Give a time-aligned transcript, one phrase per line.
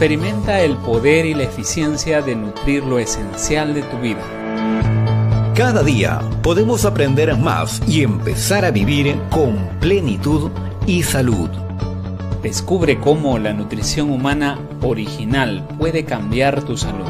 [0.00, 4.22] Experimenta el poder y la eficiencia de nutrir lo esencial de tu vida.
[5.54, 10.50] Cada día podemos aprender más y empezar a vivir con plenitud
[10.86, 11.50] y salud.
[12.42, 17.04] Descubre cómo la nutrición humana original puede cambiar tu salud.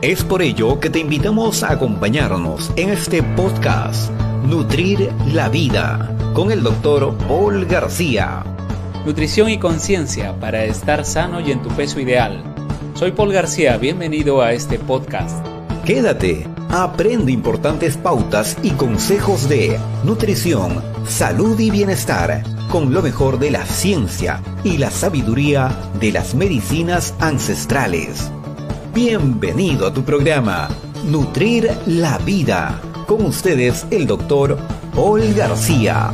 [0.00, 4.12] Es por ello que te invitamos a acompañarnos en este podcast
[4.44, 8.44] Nutrir la Vida con el doctor Paul García.
[9.08, 12.44] Nutrición y conciencia para estar sano y en tu peso ideal.
[12.92, 15.34] Soy Paul García, bienvenido a este podcast.
[15.86, 23.50] Quédate, aprende importantes pautas y consejos de nutrición, salud y bienestar con lo mejor de
[23.50, 28.30] la ciencia y la sabiduría de las medicinas ancestrales.
[28.92, 30.68] Bienvenido a tu programa,
[31.06, 32.78] Nutrir la Vida.
[33.06, 34.58] Con ustedes el doctor
[34.94, 36.12] Paul García.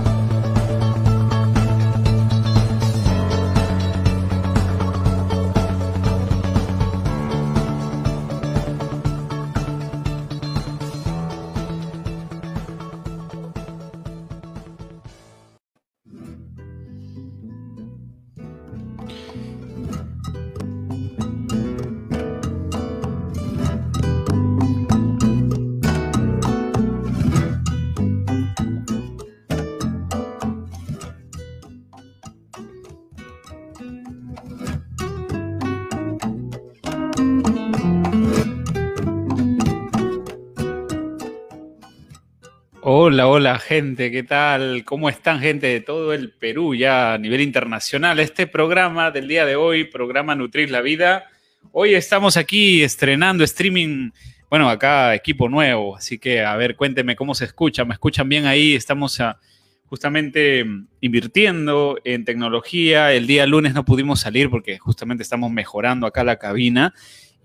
[43.14, 44.82] Hola, hola gente, ¿qué tal?
[44.84, 48.18] ¿Cómo están gente de todo el Perú ya a nivel internacional?
[48.18, 51.26] Este programa del día de hoy, programa Nutrir la Vida.
[51.70, 54.10] Hoy estamos aquí estrenando streaming,
[54.50, 58.46] bueno, acá equipo nuevo, así que a ver, cuénteme cómo se escucha, ¿me escuchan bien
[58.46, 58.74] ahí?
[58.74, 59.38] Estamos ah,
[59.84, 60.66] justamente
[61.00, 63.12] invirtiendo en tecnología.
[63.12, 66.92] El día lunes no pudimos salir porque justamente estamos mejorando acá la cabina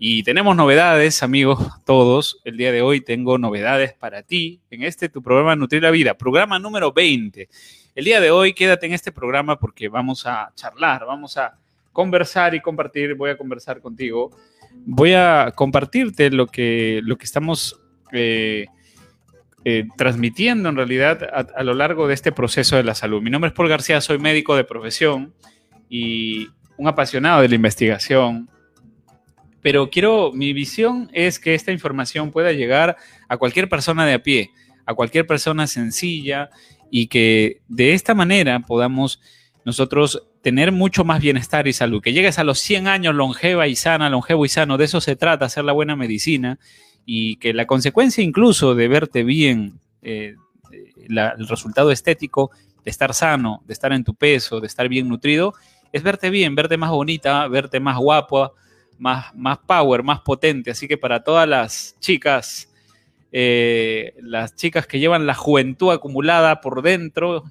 [0.02, 2.40] y tenemos novedades, amigos, todos.
[2.44, 6.14] El día de hoy tengo novedades para ti en este tu programa Nutrir la Vida,
[6.14, 7.50] programa número 20.
[7.94, 11.58] El día de hoy quédate en este programa porque vamos a charlar, vamos a
[11.92, 13.14] conversar y compartir.
[13.14, 14.30] Voy a conversar contigo.
[14.86, 17.78] Voy a compartirte lo que, lo que estamos
[18.10, 18.68] eh,
[19.66, 23.20] eh, transmitiendo en realidad a, a lo largo de este proceso de la salud.
[23.20, 25.34] Mi nombre es Paul García, soy médico de profesión
[25.90, 28.48] y un apasionado de la investigación
[29.62, 32.96] pero quiero, mi visión es que esta información pueda llegar
[33.28, 34.50] a cualquier persona de a pie,
[34.86, 36.50] a cualquier persona sencilla
[36.90, 39.20] y que de esta manera podamos
[39.64, 42.02] nosotros tener mucho más bienestar y salud.
[42.02, 45.16] Que llegues a los 100 años longeva y sana, longevo y sano, de eso se
[45.16, 46.58] trata, hacer la buena medicina
[47.04, 50.36] y que la consecuencia incluso de verte bien, eh,
[51.08, 52.50] el resultado estético
[52.84, 55.54] de estar sano, de estar en tu peso, de estar bien nutrido,
[55.92, 58.52] es verte bien, verte más bonita, verte más guapa,
[59.00, 60.70] más, más power, más potente.
[60.70, 62.68] Así que para todas las chicas,
[63.32, 67.44] eh, las chicas que llevan la juventud acumulada por dentro,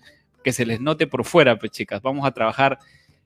[0.44, 2.80] que se les note por fuera, pues chicas, vamos a trabajar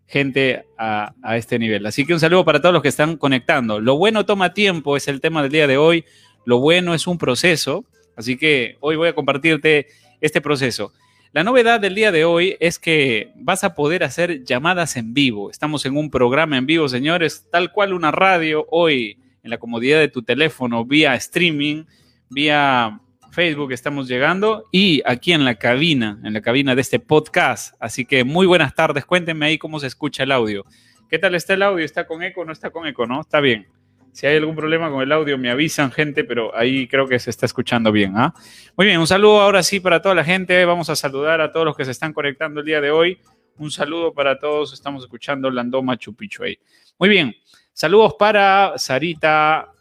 [0.07, 1.85] gente a, a, este nivel.
[1.85, 3.79] Así que un saludo para todos los que están conectando.
[3.79, 6.05] Lo bueno toma tiempo, es el tema del día de hoy.
[6.45, 7.85] Lo bueno es un proceso.
[8.15, 9.87] Así que hoy voy a compartirte
[10.21, 10.93] este proceso.
[11.33, 15.49] La novedad del día de hoy es que vas a poder hacer llamadas en vivo.
[15.49, 19.97] Estamos en un programa en vivo, señores, tal cual una radio hoy en la comodidad
[19.97, 21.85] de tu teléfono, vía streaming,
[22.29, 23.01] vía
[23.31, 27.73] Facebook estamos llegando y aquí en la cabina, en la cabina de este podcast.
[27.79, 30.67] Así que muy buenas tardes, cuéntenme ahí cómo se escucha el audio.
[31.09, 31.83] ¿Qué tal está el audio?
[31.83, 33.07] ¿Está con eco o no está con eco?
[33.07, 33.21] ¿No?
[33.21, 33.65] Está bien.
[34.13, 37.31] Si hay algún problema con el audio, me avisan, gente, pero ahí creo que se
[37.31, 38.13] está escuchando bien.
[38.15, 38.31] ¿ah?
[38.77, 40.63] Muy bien, un saludo ahora sí para toda la gente.
[40.65, 43.17] Vamos a saludar a todos los que se están conectando el día de hoy.
[43.57, 44.71] Un saludo para todos.
[44.71, 46.59] Estamos escuchando Landoma Chupicho ahí.
[46.99, 47.35] Muy bien,
[47.73, 49.71] saludos para Sarita.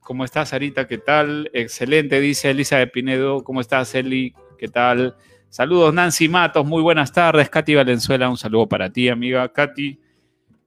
[0.00, 0.86] ¿Cómo estás, Sarita?
[0.86, 1.50] ¿Qué tal?
[1.54, 3.42] Excelente, dice Elisa de Pinedo.
[3.44, 4.34] ¿Cómo estás, Eli?
[4.58, 5.16] ¿Qué tal?
[5.48, 6.66] Saludos, Nancy Matos.
[6.66, 7.48] Muy buenas tardes.
[7.48, 9.50] Katy Valenzuela, un saludo para ti, amiga.
[9.50, 10.07] Katy.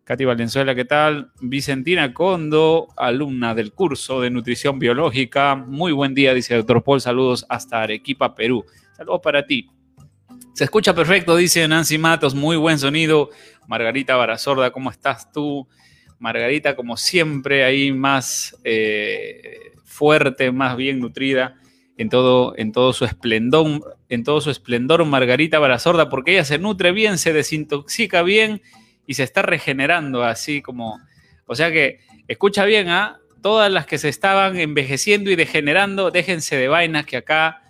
[0.03, 1.31] Katy Valenzuela, ¿qué tal?
[1.41, 5.55] Vicentina Condo, alumna del curso de nutrición biológica.
[5.55, 7.01] Muy buen día, dice doctor Paul.
[7.01, 8.65] Saludos hasta Arequipa, Perú.
[8.97, 9.69] Saludos para ti.
[10.53, 12.33] Se escucha perfecto, dice Nancy Matos.
[12.33, 13.29] Muy buen sonido.
[13.67, 15.67] Margarita Barazorda, ¿cómo estás tú?
[16.17, 21.55] Margarita, como siempre, ahí más eh, fuerte, más bien nutrida
[21.97, 26.57] en todo, en todo su esplendor, en todo su esplendor, Margarita Barazorda, porque ella se
[26.57, 28.61] nutre bien, se desintoxica bien
[29.11, 31.01] y se está regenerando así como,
[31.45, 31.99] o sea que,
[32.29, 33.19] escucha bien, ¿ah?
[33.41, 37.61] Todas las que se estaban envejeciendo y degenerando, déjense de vainas que acá,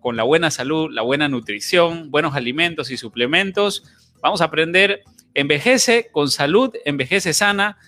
[0.00, 3.82] con la buena salud, la buena nutrición, buenos alimentos y suplementos,
[4.20, 5.00] vamos a aprender,
[5.32, 7.78] envejece con salud, envejece sana,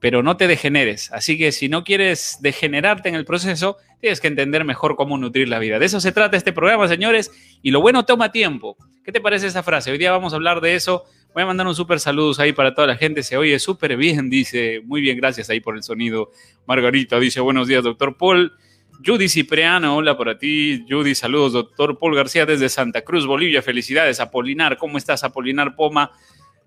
[0.00, 1.12] pero no te degeneres.
[1.12, 5.46] Así que si no quieres degenerarte en el proceso, tienes que entender mejor cómo nutrir
[5.46, 5.78] la vida.
[5.78, 8.78] De eso se trata este programa, señores, y lo bueno toma tiempo.
[9.04, 9.90] ¿Qué te parece esa frase?
[9.90, 11.04] Hoy día vamos a hablar de eso.
[11.34, 13.22] Voy a mandar un súper saludos ahí para toda la gente.
[13.22, 14.82] Se oye súper bien, dice.
[14.84, 16.30] Muy bien, gracias ahí por el sonido.
[16.66, 18.52] Margarita dice, buenos días, doctor Paul.
[19.04, 20.84] Judy Cipriano, hola para ti.
[20.88, 23.62] Judy, saludos, doctor Paul García desde Santa Cruz, Bolivia.
[23.62, 24.76] Felicidades, Apolinar.
[24.76, 26.12] ¿Cómo estás, Apolinar Poma?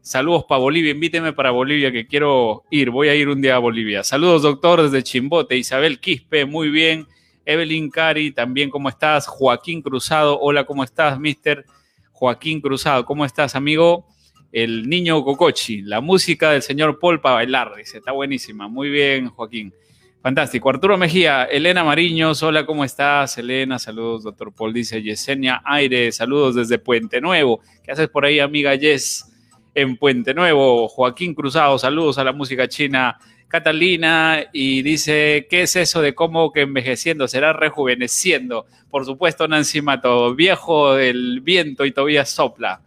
[0.02, 3.60] Saludos para Bolivia, invíteme para Bolivia que quiero ir, voy a ir un día a
[3.60, 4.04] Bolivia.
[4.04, 7.08] Saludos doctor desde Chimbote, Isabel Quispe, muy bien.
[7.44, 9.26] Evelyn Cari, también ¿cómo estás?
[9.26, 11.66] Joaquín Cruzado, hola, ¿cómo estás, mister?
[12.12, 14.06] Joaquín Cruzado, ¿cómo estás, amigo?
[14.56, 18.70] El niño Cocochi, la música del señor Paul para bailar, dice, está buenísima.
[18.70, 19.74] Muy bien, Joaquín.
[20.22, 20.70] Fantástico.
[20.70, 23.38] Arturo Mejía, Elena Mariños, hola, ¿cómo estás?
[23.38, 27.60] Elena, saludos, doctor Paul, dice Yesenia Aire, saludos desde Puente Nuevo.
[27.84, 29.30] ¿Qué haces por ahí, amiga Yes?
[29.74, 30.88] en Puente Nuevo.
[30.88, 33.18] Joaquín Cruzado, saludos a la música china.
[33.50, 38.68] Catalina y dice, ¿qué es eso de cómo que envejeciendo será rejuveneciendo?
[38.90, 42.85] Por supuesto, Nancy Mato, viejo del viento y todavía sopla.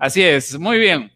[0.00, 1.12] Así es, muy bien.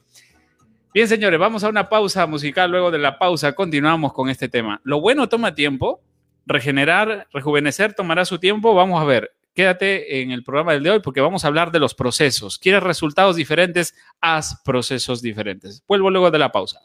[0.92, 2.70] Bien, señores, vamos a una pausa musical.
[2.70, 4.80] Luego de la pausa continuamos con este tema.
[4.84, 6.00] Lo bueno toma tiempo.
[6.46, 8.74] Regenerar, rejuvenecer tomará su tiempo.
[8.74, 11.78] Vamos a ver quédate en el programa del de hoy porque vamos a hablar de
[11.78, 12.58] los procesos.
[12.58, 13.94] ¿Quieres resultados diferentes?
[14.20, 15.82] Haz procesos diferentes.
[15.86, 16.80] Vuelvo luego de la pausa.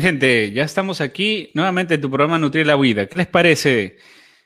[0.00, 3.06] Gente, ya estamos aquí nuevamente en tu programa Nutrir la Vida.
[3.06, 3.98] ¿Qué les parece?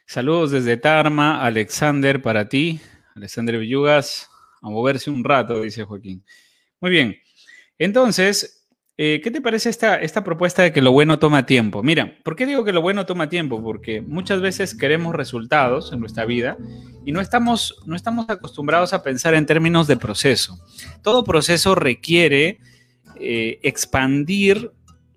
[0.06, 2.80] Saludos desde Tarma, Alexander, para ti,
[3.14, 4.28] Alexander Villugas,
[4.60, 6.24] a moverse un rato, dice Joaquín.
[6.80, 7.16] Muy bien,
[7.78, 8.66] entonces,
[8.96, 11.82] eh, ¿qué te parece esta, esta propuesta de que lo bueno toma tiempo?
[11.82, 13.62] Mira, ¿por qué digo que lo bueno toma tiempo?
[13.62, 16.56] Porque muchas veces queremos resultados en nuestra vida
[17.04, 20.58] y no estamos, no estamos acostumbrados a pensar en términos de proceso.
[21.02, 22.58] Todo proceso requiere
[23.16, 24.72] eh, expandir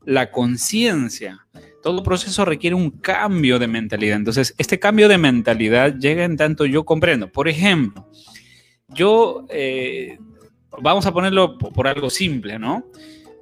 [0.08, 1.46] la conciencia.
[1.84, 4.16] Todo proceso requiere un cambio de mentalidad.
[4.16, 7.30] Entonces, este cambio de mentalidad llega en tanto yo comprendo.
[7.30, 8.10] Por ejemplo,
[8.88, 10.18] yo, eh,
[10.82, 12.86] vamos a ponerlo por algo simple, ¿no?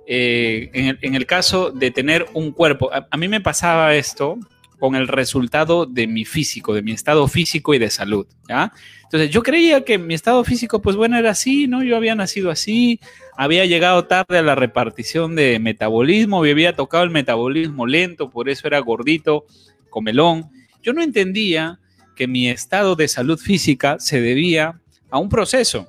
[0.07, 4.39] Eh, en, el, caso de tener un cuerpo, a, mí me pasaba esto
[4.79, 8.71] con el resultado de mi físico, de mi estado físico y de salud, ¿ya?
[9.03, 11.83] Entonces yo creía que mi estado físico, pues bueno, era así, ¿no?
[11.83, 12.99] Yo había nacido así,
[13.37, 18.49] había llegado tarde a la repartición de metabolismo, me había tocado el metabolismo lento, por
[18.49, 19.45] eso era gordito,
[19.89, 20.49] comelón.
[20.81, 21.79] Yo no entendía
[22.15, 25.87] que mi estado de salud física se debía a un proceso.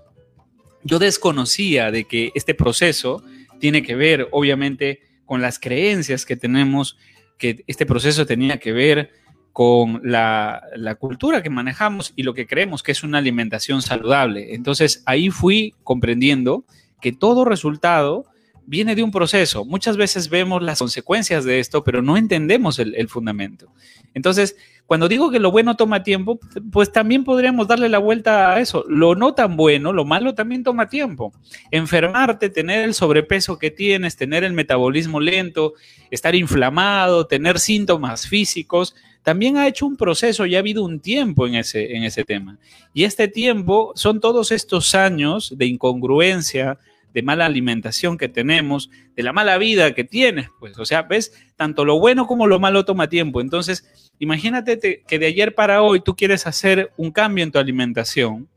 [0.85, 3.25] Yo desconocía de que este proceso
[3.59, 6.97] tiene que ver, obviamente, con las creencias que tenemos,
[7.39, 9.11] que este proceso tenía que ver
[9.53, 14.55] con la, la, cultura que manejamos y lo que creemos que es una alimentación saludable.
[14.55, 16.65] Entonces ahí fui comprendiendo
[17.01, 18.27] que todo resultado
[18.67, 19.65] viene de un proceso.
[19.65, 23.73] Muchas veces vemos las consecuencias de esto, pero no entendemos el, fundamento.
[24.13, 26.39] Entonces, cuando digo que lo bueno toma tiempo,
[26.71, 28.85] pues también podríamos darle la vuelta a eso.
[28.89, 31.33] Lo no tan bueno, lo malo también toma tiempo.
[31.73, 35.75] Enfermarte, tener el sobrepeso que tienes, tener el metabolismo lento,
[36.11, 41.49] estar inflamado, tener síntomas físicos, también ha hecho un proceso y ha habido un tiempo
[41.49, 42.59] en ese, en ese tema.
[42.95, 46.79] Y este tiempo son todos estos años de incongruencia,
[47.17, 51.33] de mala alimentación que tenemos, de la mala vida que tienes, pues, o sea, ves,
[51.57, 53.41] tanto lo bueno como lo malo toma tiempo.
[53.41, 58.51] Entonces, imagínate que de ayer para hoy tú quieres hacer un cambio en tu alimentación.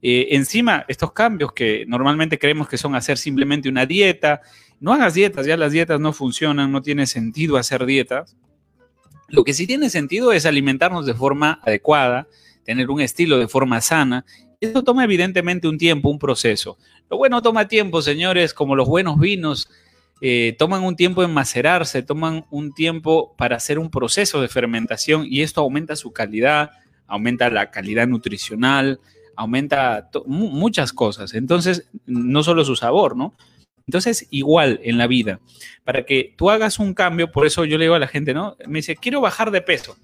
[0.00, 4.42] Eh, encima, estos cambios que normalmente creemos que son hacer simplemente una dieta,
[4.78, 8.36] no hagas dietas, ya las dietas no funcionan, no tiene sentido hacer dietas.
[9.26, 12.28] Lo que sí tiene sentido es alimentarnos de forma adecuada,
[12.64, 14.24] tener un estilo de forma sana.
[14.60, 16.78] Eso toma evidentemente un tiempo, un proceso.
[17.08, 19.68] Lo bueno toma tiempo, señores, como los buenos vinos.
[20.20, 25.24] eh, toman un tiempo en macerarse, toman un tiempo para hacer un proceso de fermentación
[25.30, 26.72] y esto aumenta su calidad,
[27.06, 28.98] aumenta la calidad nutricional,
[29.36, 31.34] aumenta muchas cosas.
[31.34, 33.34] Entonces, no solo su sabor, ¿no?
[33.86, 35.38] Entonces, igual en la vida,
[35.84, 38.56] para que tú hagas un cambio, por eso yo le digo a la gente, ¿no?
[38.66, 39.96] Me dice, quiero bajar de peso.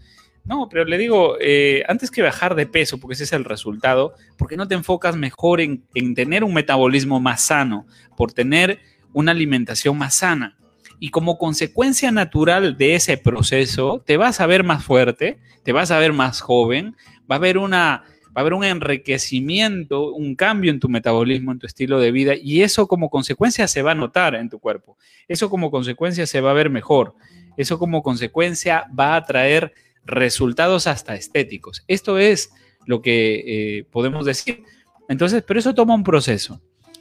[0.44, 4.14] No, pero le digo, eh, antes que bajar de peso, porque ese es el resultado,
[4.36, 7.86] ¿por qué no te enfocas mejor en, en tener un metabolismo más sano,
[8.16, 8.80] por tener
[9.14, 10.58] una alimentación más sana?
[11.00, 15.90] Y como consecuencia natural de ese proceso, te vas a ver más fuerte, te vas
[15.90, 16.94] a ver más joven,
[17.30, 18.04] va a haber una
[18.36, 22.34] va a haber un enriquecimiento, un cambio en tu metabolismo, en tu estilo de vida,
[22.34, 24.98] y eso como consecuencia se va a notar en tu cuerpo.
[25.28, 27.14] Eso como consecuencia se va a ver mejor.
[27.56, 29.72] Eso como consecuencia va a traer
[30.04, 31.84] resultados hasta estéticos.
[31.88, 32.50] Esto es
[32.86, 34.64] lo que eh, podemos decir.
[35.08, 36.60] Entonces, pero eso toma un proceso.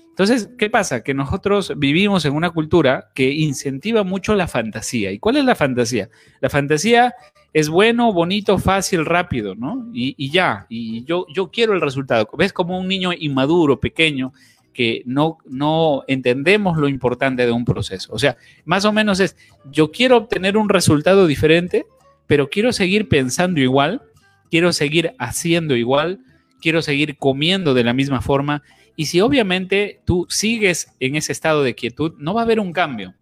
[0.10, 1.04] Entonces, ¿qué pasa?
[1.04, 5.12] Que nosotros vivimos en una cultura que incentiva mucho la fantasía.
[5.12, 6.10] ¿Y cuál es la fantasía?
[6.40, 7.16] La fantasía
[7.52, 9.90] es bueno, bonito, fácil, rápido, ¿no?
[9.92, 12.30] Y, ya, y yo, yo quiero el resultado.
[12.38, 14.34] ¿Ves como un niño inmaduro, pequeño,
[14.72, 18.14] que no, no entendemos lo importante de un proceso?
[18.14, 19.36] O sea, más o menos es,
[19.72, 21.88] yo quiero obtener un resultado diferente,
[22.28, 24.02] pero quiero seguir pensando igual,
[24.50, 26.20] quiero seguir haciendo igual,
[26.62, 28.64] quiero seguir comiendo de la misma forma
[28.96, 32.72] y si obviamente tú sigues en ese estado de quietud, no va a haber un
[32.72, 33.16] cambio.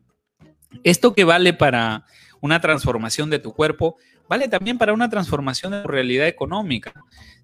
[0.84, 2.06] Esto que vale para
[2.42, 6.94] una transformación de tu cuerpo, vale también para una transformación de tu realidad económica.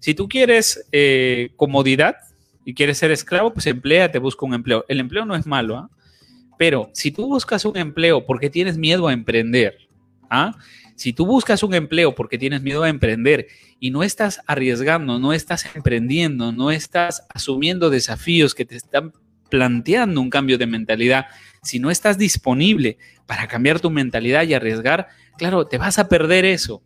[0.00, 2.16] Si tú quieres eh, comodidad
[2.64, 4.84] y quieres ser esclavo, pues te busca un empleo.
[4.88, 5.90] El empleo no es malo, ¿ah?
[6.58, 9.78] pero si tú buscas un empleo porque tienes miedo a emprender,
[10.28, 10.56] ¿ah?
[10.98, 13.46] Si tú buscas un empleo porque tienes miedo a emprender
[13.78, 19.12] y no estás arriesgando, no estás emprendiendo, no estás asumiendo desafíos que te están
[19.48, 21.26] planteando un cambio de mentalidad,
[21.62, 25.06] si no estás disponible para cambiar tu mentalidad y arriesgar,
[25.38, 26.82] claro, te vas a perder eso.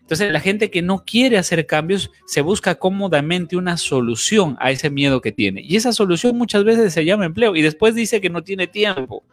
[0.00, 4.90] Entonces, la gente que no quiere hacer cambios se busca cómodamente una solución a ese
[4.90, 5.62] miedo que tiene.
[5.62, 9.24] Y esa solución muchas veces se llama empleo y después dice que no tiene tiempo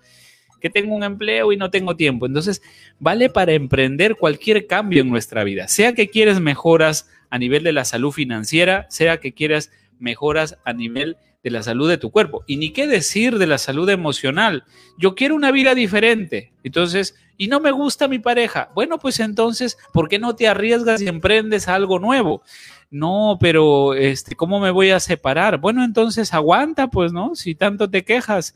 [0.62, 2.26] que tengo un empleo y no tengo tiempo.
[2.26, 2.62] Entonces,
[3.00, 7.74] vale para emprender cualquier cambio en nuestra vida, sea que quieres mejoras a nivel de
[7.74, 12.44] la salud financiera, sea que quieras mejoras a nivel de la salud de tu cuerpo.
[12.48, 14.64] Y ni qué decir de la salud emocional.
[14.98, 16.52] Yo quiero una vida diferente.
[16.64, 18.70] Entonces, y no me gusta mi pareja.
[18.76, 22.44] Bueno, pues entonces, ¿por qué no te arriesgas y emprendes algo nuevo?
[22.92, 25.58] No, pero este, ¿cómo me voy a separar?
[25.58, 27.36] Bueno, entonces aguanta, pues, ¿no?
[27.36, 28.56] Si tanto te quejas.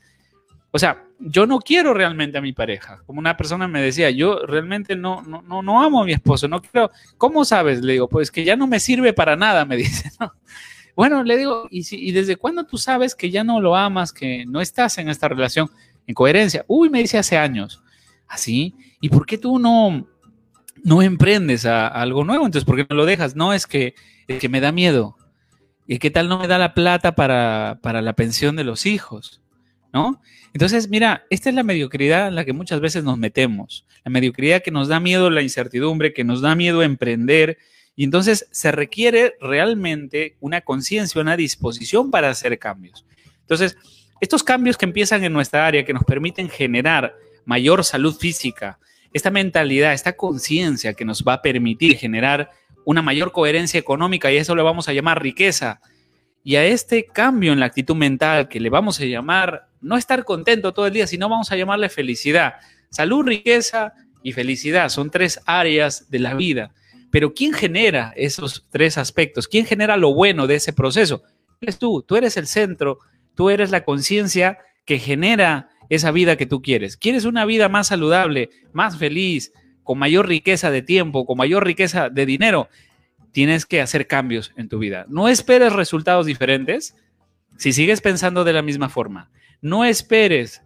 [0.75, 3.01] O sea, yo no quiero realmente a mi pareja.
[3.05, 6.49] Como una persona me decía, yo realmente no, no, no, no amo a mi esposo,
[6.49, 6.91] no quiero.
[7.17, 7.81] ¿Cómo sabes?
[7.81, 10.11] Le digo, pues que ya no me sirve para nada, me dice.
[10.93, 14.43] Bueno, le digo, ¿y, ¿y desde cuándo tú sabes que ya no lo amas, que
[14.47, 15.69] no estás en esta relación
[16.07, 16.65] en coherencia?
[16.67, 17.81] Uy, me dice hace años.
[18.27, 18.75] ¿Así?
[18.77, 20.05] ¿Ah, ¿Y por qué tú no,
[20.83, 22.45] no emprendes a, algo nuevo?
[22.45, 23.33] Entonces, ¿por qué no lo dejas?
[23.37, 23.95] No, es que,
[24.27, 25.15] es que me da miedo.
[25.87, 29.41] ¿Y qué tal no me da la plata para, para la pensión de los hijos?
[30.53, 34.61] Entonces, mira, esta es la mediocridad en la que muchas veces nos metemos, la mediocridad
[34.61, 37.57] que nos da miedo la incertidumbre, que nos da miedo emprender,
[37.95, 43.05] y entonces se requiere realmente una conciencia, una disposición para hacer cambios.
[43.41, 43.77] Entonces,
[44.21, 48.79] estos cambios que empiezan en nuestra área, que nos permiten generar mayor salud física,
[49.13, 52.51] esta mentalidad, esta conciencia que nos va a permitir generar
[52.83, 55.79] una mayor coherencia económica, y eso lo vamos a llamar riqueza,
[56.45, 60.23] y a este cambio en la actitud mental que le vamos a llamar no estar
[60.23, 62.53] contento todo el día, sino vamos a llamarle felicidad.
[62.91, 66.71] Salud, riqueza y felicidad son tres áreas de la vida.
[67.09, 69.47] Pero ¿quién genera esos tres aspectos?
[69.47, 71.23] ¿Quién genera lo bueno de ese proceso?
[71.61, 72.99] Eres tú, tú eres el centro,
[73.33, 76.95] tú eres la conciencia que genera esa vida que tú quieres.
[76.95, 79.51] ¿Quieres una vida más saludable, más feliz,
[79.83, 82.69] con mayor riqueza de tiempo, con mayor riqueza de dinero?
[83.35, 85.05] Tienes que hacer cambios en tu vida.
[85.09, 86.95] No esperes resultados diferentes
[87.57, 89.29] si sigues pensando de la misma forma.
[89.61, 90.61] No esperes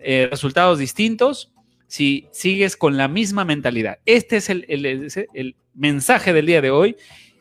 [0.00, 1.52] eh, resultados distintos
[1.88, 3.98] si sigues con la misma mentalidad.
[4.06, 6.96] Este es el, el mensaje del día de hoy.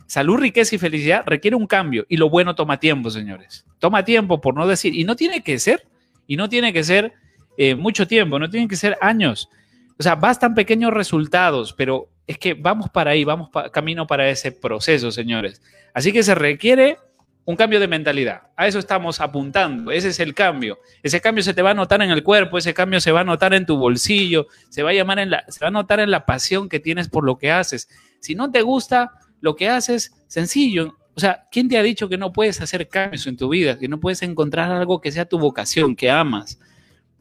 [0.08, 3.66] Salud, riqueza y felicidad requiere un cambio y lo bueno toma tiempo, señores.
[3.80, 5.88] Toma tiempo por no decir, y no tiene que ser,
[6.28, 7.14] y no tiene que ser
[7.58, 9.50] eh, mucho tiempo, no tienen que ser años.
[9.98, 14.52] O sea, bastan pequeños resultados, pero es que vamos para ahí, vamos camino para ese
[14.52, 15.62] proceso, señores.
[15.94, 16.98] Así que se requiere
[17.46, 18.42] un cambio de mentalidad.
[18.58, 19.92] A eso estamos apuntando.
[19.92, 20.80] Ese es el cambio.
[21.04, 23.24] Ese cambio se te va a notar en el cuerpo, ese cambio se va a
[23.24, 26.10] notar en tu bolsillo, se va a llamar en la, se va a notar en
[26.10, 27.88] la pasión que tienes por lo que haces.
[28.20, 30.98] Si no te gusta lo que haces, sencillo.
[31.14, 33.88] O sea, ¿quién te ha dicho que no puedes hacer cambios en tu vida, que
[33.88, 36.60] no puedes encontrar algo que sea tu vocación, que amas?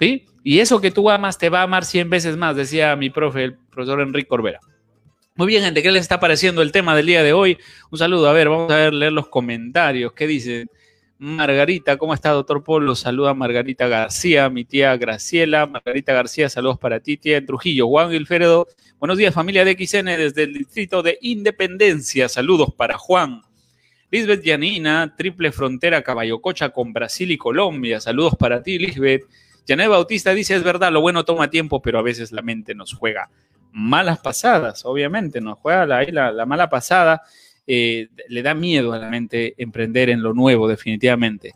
[0.00, 0.26] ¿Sí?
[0.42, 3.44] Y eso que tú amas te va a amar 100 veces más, decía mi profe,
[3.44, 4.60] el profesor Enrique Corbera.
[5.36, 7.58] Muy bien, gente, ¿qué les está pareciendo el tema del día de hoy?
[7.90, 10.12] Un saludo, a ver, vamos a ver, leer los comentarios.
[10.12, 10.66] ¿Qué dice
[11.18, 11.96] Margarita?
[11.96, 12.94] ¿Cómo está, doctor Polo?
[12.94, 15.66] Saluda a Margarita García, mi tía Graciela.
[15.66, 17.88] Margarita García, saludos para ti, tía en Trujillo.
[17.88, 18.68] Juan Gilferedo,
[19.00, 22.28] buenos días, familia de XN desde el distrito de Independencia.
[22.28, 23.42] Saludos para Juan.
[24.12, 28.00] Lisbeth Yanina, triple frontera Caballo Cocha con Brasil y Colombia.
[28.00, 29.24] Saludos para ti, Lisbeth.
[29.66, 32.92] Janet Bautista dice, es verdad, lo bueno toma tiempo, pero a veces la mente nos
[32.92, 33.30] juega
[33.74, 37.22] malas pasadas, obviamente, nos juega la, la, mala pasada.
[37.66, 41.54] Eh, le da miedo a la mente emprender en lo nuevo, definitivamente.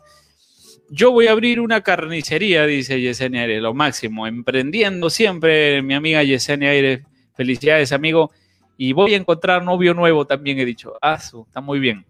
[0.89, 6.23] Yo voy a abrir una carnicería, dice Yesenia Aire, lo máximo, emprendiendo siempre, mi amiga
[6.23, 7.05] Yesenia Aire.
[7.35, 8.31] Felicidades, amigo.
[8.75, 10.95] Y voy a encontrar novio nuevo también, he dicho.
[11.01, 12.05] Ah, está muy bien.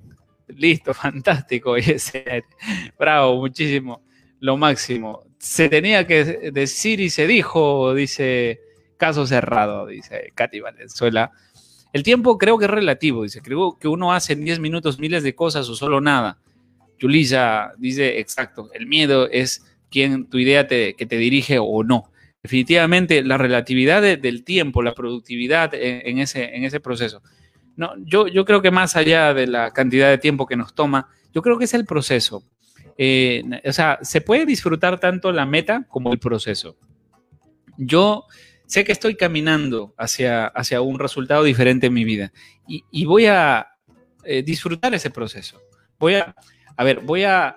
[0.48, 2.48] Listo, fantástico, Yesenia Aire.
[2.98, 4.02] Bravo, muchísimo.
[4.40, 8.60] Lo máximo se tenía que decir y se dijo, dice
[9.00, 11.32] caso cerrado, dice Katy Valenzuela.
[11.92, 15.24] El tiempo creo que es relativo, dice, creo que uno hace en 10 minutos miles
[15.24, 16.38] de cosas o solo nada.
[17.00, 22.12] Yulisa dice, exacto, el miedo es quien tu idea te, que te dirige o no.
[22.44, 27.24] Definitivamente la relatividad del tiempo, la productividad en, ese, en ese proceso.
[27.76, 31.10] No, yo, yo creo que más allá de la cantidad de tiempo que nos toma,
[31.34, 32.44] yo creo que es el proceso.
[32.98, 36.76] Eh, o sea, se puede disfrutar tanto la meta como el proceso.
[37.78, 38.26] Yo
[38.70, 42.32] sé que estoy caminando hacia, hacia un resultado diferente en mi vida
[42.68, 43.68] y, voy a
[44.24, 45.60] eh, disfrutar ese proceso.
[45.98, 46.36] Voy a,
[46.78, 47.56] a ver, voy a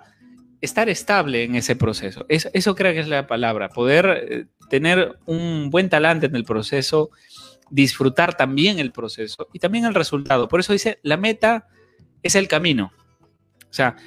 [0.59, 2.25] estar estable en ese proceso.
[2.29, 6.45] Eso, eso creo que es la palabra, poder eh, tener un buen talante en el
[6.45, 7.11] proceso,
[7.69, 10.47] disfrutar también el proceso y también el resultado.
[10.47, 11.67] Por eso dice, la meta
[12.23, 12.91] es el camino.
[13.69, 13.97] O sea,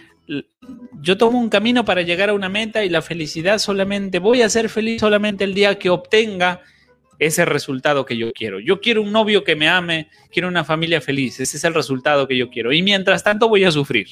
[1.00, 4.48] yo tomo un camino para llegar a una meta y la felicidad solamente, voy a
[4.48, 6.62] ser feliz solamente el día que obtenga
[7.18, 8.60] ese resultado que yo quiero.
[8.60, 12.26] Yo quiero un novio que me ame, quiero una familia feliz, ese es el resultado
[12.28, 12.72] que yo quiero.
[12.72, 14.08] Y mientras tanto voy a sufrir.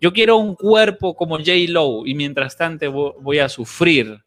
[0.00, 1.52] Yo quiero un cuerpo como J.
[1.68, 4.24] Lowe y mientras tanto voy a sufrir.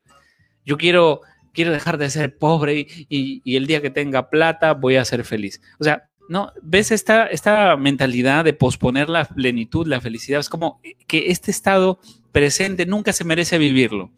[0.65, 1.21] Yo quiero,
[1.53, 5.23] quiero dejar de ser pobre y, y el día que tenga plata voy a ser
[5.23, 5.61] feliz.
[5.79, 6.51] O sea, ¿no?
[6.61, 10.39] ¿Ves esta, esta mentalidad de posponer la plenitud, la felicidad?
[10.39, 11.99] Es como que este estado
[12.31, 14.11] presente nunca se merece vivirlo.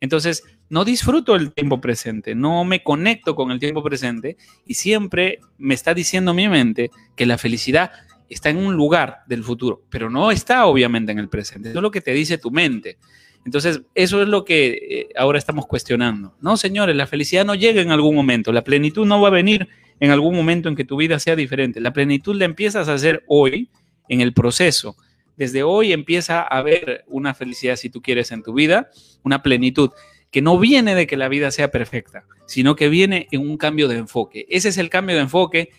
[0.00, 5.40] Entonces, no disfruto el tiempo presente, no me conecto con el tiempo presente y siempre
[5.58, 7.92] me está diciendo mi mente que la felicidad
[8.28, 11.70] está en un lugar del futuro, pero no está obviamente en el presente.
[11.70, 12.98] Eso es lo que te dice tu mente.
[13.44, 16.34] Entonces, eso es lo que eh, ahora estamos cuestionando.
[16.40, 19.68] No, señores, la felicidad no llega en algún momento, la plenitud no va a venir
[20.00, 21.80] en algún momento en que tu vida sea diferente.
[21.80, 23.70] La plenitud la empiezas a hacer hoy,
[24.08, 24.96] en el proceso.
[25.36, 28.90] Desde hoy empieza a haber una felicidad, si tú quieres, en tu vida,
[29.22, 29.90] una plenitud
[30.30, 33.88] que no viene de que la vida sea perfecta, sino que viene en un cambio
[33.88, 34.46] de enfoque.
[34.48, 35.70] Ese es el cambio de enfoque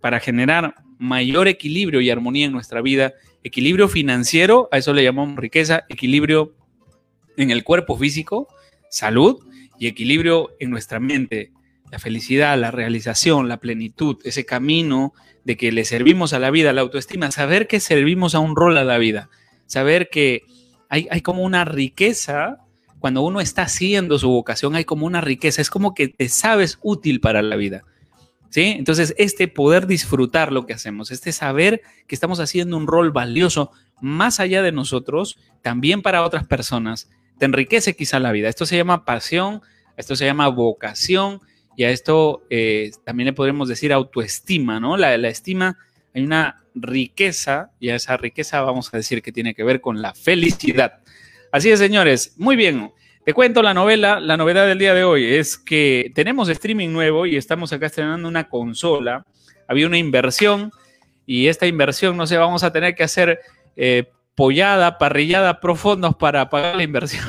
[0.00, 3.14] para generar mayor equilibrio y armonía en nuestra vida.
[3.42, 6.54] Equilibrio financiero, a eso le llamamos riqueza, equilibrio
[7.36, 8.48] en el cuerpo físico,
[8.90, 9.38] salud
[9.78, 11.52] y equilibrio en nuestra mente,
[11.90, 15.12] la felicidad, la realización, la plenitud, ese camino
[15.46, 18.76] de que le servimos a la vida, la autoestima, saber que servimos a un rol
[18.76, 19.30] a la vida,
[19.66, 20.42] saber que
[20.88, 22.58] hay, hay como una riqueza,
[22.98, 26.80] cuando uno está haciendo su vocación, hay como una riqueza, es como que te sabes
[26.82, 27.84] útil para la vida.
[28.50, 28.74] ¿Sí?
[28.76, 33.70] Entonces, este poder disfrutar lo que hacemos, este saber que estamos haciendo un rol valioso
[34.00, 38.48] más allá de nosotros, también para otras personas, te enriquece quizá la vida.
[38.48, 39.62] Esto se llama pasión,
[39.96, 41.40] esto se llama vocación,
[41.76, 44.96] y a esto eh, también le podemos decir autoestima, ¿no?
[44.96, 45.78] La, la estima,
[46.14, 50.00] hay una riqueza y a esa riqueza vamos a decir que tiene que ver con
[50.00, 51.00] la felicidad.
[51.52, 52.34] Así es, señores.
[52.38, 52.92] Muy bien.
[53.24, 57.26] Te cuento la novela, la novedad del día de hoy es que tenemos streaming nuevo
[57.26, 59.26] y estamos acá estrenando una consola.
[59.66, 60.70] Había una inversión
[61.26, 63.40] y esta inversión, no sé, vamos a tener que hacer
[63.74, 67.24] eh, pollada, parrillada profundos para pagar la inversión.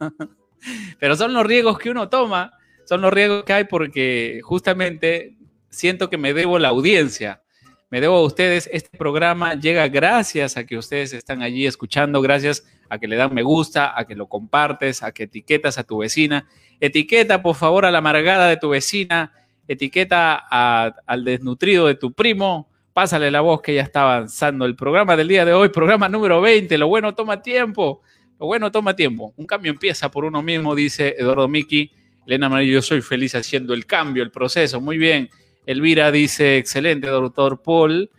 [0.98, 2.55] Pero son los riesgos que uno toma
[2.86, 5.36] son los riesgos que hay porque justamente
[5.68, 7.42] siento que me debo la audiencia.
[7.90, 8.68] Me debo a ustedes.
[8.72, 13.34] Este programa llega gracias a que ustedes están allí escuchando, gracias a que le dan
[13.34, 16.48] me gusta, a que lo compartes, a que etiquetas a tu vecina.
[16.80, 19.32] Etiqueta, por favor, a la amargada de tu vecina.
[19.68, 22.70] Etiqueta al desnutrido de tu primo.
[22.92, 26.40] Pásale la voz que ya está avanzando el programa del día de hoy, programa número
[26.40, 26.78] 20.
[26.78, 28.00] Lo bueno toma tiempo.
[28.38, 29.32] Lo bueno toma tiempo.
[29.36, 31.92] Un cambio empieza por uno mismo, dice Eduardo Miki.
[32.26, 34.80] Elena María, yo soy feliz haciendo el cambio, el proceso.
[34.80, 35.30] Muy bien.
[35.64, 38.10] Elvira dice, excelente, doctor Paul.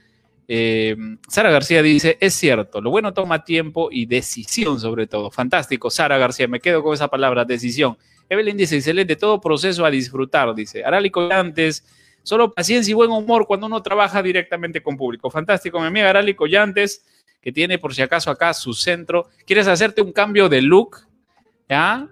[0.50, 0.96] Eh,
[1.28, 5.30] Sara García dice, es cierto, lo bueno toma tiempo y decisión sobre todo.
[5.30, 7.98] Fantástico, Sara García, me quedo con esa palabra, decisión.
[8.30, 10.84] Evelyn dice, excelente, todo proceso a disfrutar, dice.
[10.84, 11.86] Arali Collantes,
[12.24, 15.30] solo paciencia y buen humor cuando uno trabaja directamente con público.
[15.30, 17.06] Fantástico, mi amiga Arali Collantes,
[17.42, 19.28] que tiene por si acaso acá su centro.
[19.46, 21.08] ¿Quieres hacerte un cambio de look?
[21.70, 22.10] ¿Ya?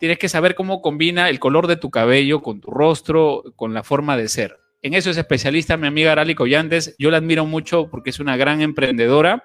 [0.00, 3.82] Tienes que saber cómo combina el color de tu cabello con tu rostro, con la
[3.82, 4.58] forma de ser.
[4.80, 6.96] En eso es especialista mi amiga Arali Collantes.
[6.98, 9.44] Yo la admiro mucho porque es una gran emprendedora.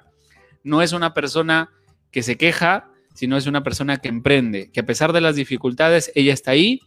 [0.63, 1.71] No es una persona
[2.09, 6.09] que se queja, sino es una persona que emprende, que a pesar de las dificultades,
[6.15, 6.79] ella está ahí,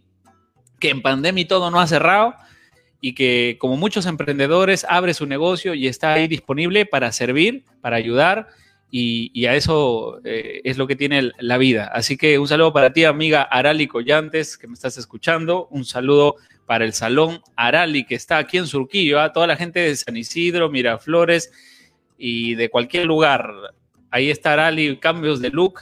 [0.80, 2.34] que en pandemia todo no ha cerrado
[3.02, 7.96] y que como muchos emprendedores abre su negocio y está ahí disponible para servir, para
[7.96, 8.48] ayudar
[8.90, 11.90] y, a eso eh, es lo que tiene la vida.
[11.92, 15.68] Así que un saludo para ti, amiga Arali Collantes, que me estás escuchando.
[15.70, 19.80] Un saludo para el Salón Arali, que está aquí en Surquillo, a toda la gente
[19.80, 21.52] de San Isidro, Miraflores
[22.16, 23.52] y de cualquier lugar.
[24.10, 25.80] Ahí está Arali, cambios de look,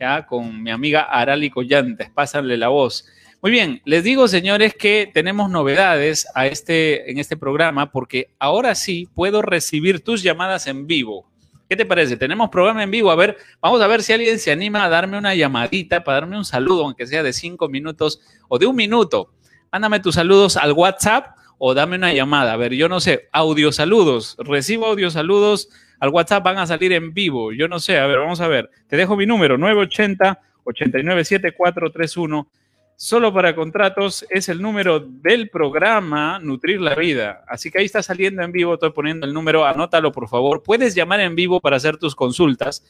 [0.00, 2.10] ya con mi amiga Arali Collantes.
[2.10, 3.06] Pásanle la voz.
[3.42, 8.74] Muy bien, les digo, señores, que tenemos novedades a este, en este programa porque ahora
[8.74, 11.28] sí puedo recibir tus llamadas en vivo.
[11.74, 12.16] ¿Qué te parece?
[12.16, 13.10] Tenemos programa en vivo.
[13.10, 16.38] A ver, vamos a ver si alguien se anima a darme una llamadita, para darme
[16.38, 19.32] un saludo, aunque sea de cinco minutos o de un minuto.
[19.72, 22.52] Mándame tus saludos al WhatsApp o dame una llamada.
[22.52, 24.36] A ver, yo no sé, audio saludos.
[24.38, 27.50] Recibo audio saludos al WhatsApp, van a salir en vivo.
[27.50, 28.70] Yo no sé, a ver, vamos a ver.
[28.86, 32.48] Te dejo mi número, 980 897431
[32.96, 37.44] solo para contratos es el número del programa Nutrir la Vida.
[37.48, 40.62] Así que ahí está saliendo en vivo, estoy poniendo el número, anótalo por favor.
[40.62, 42.84] Puedes llamar en vivo para hacer tus consultas.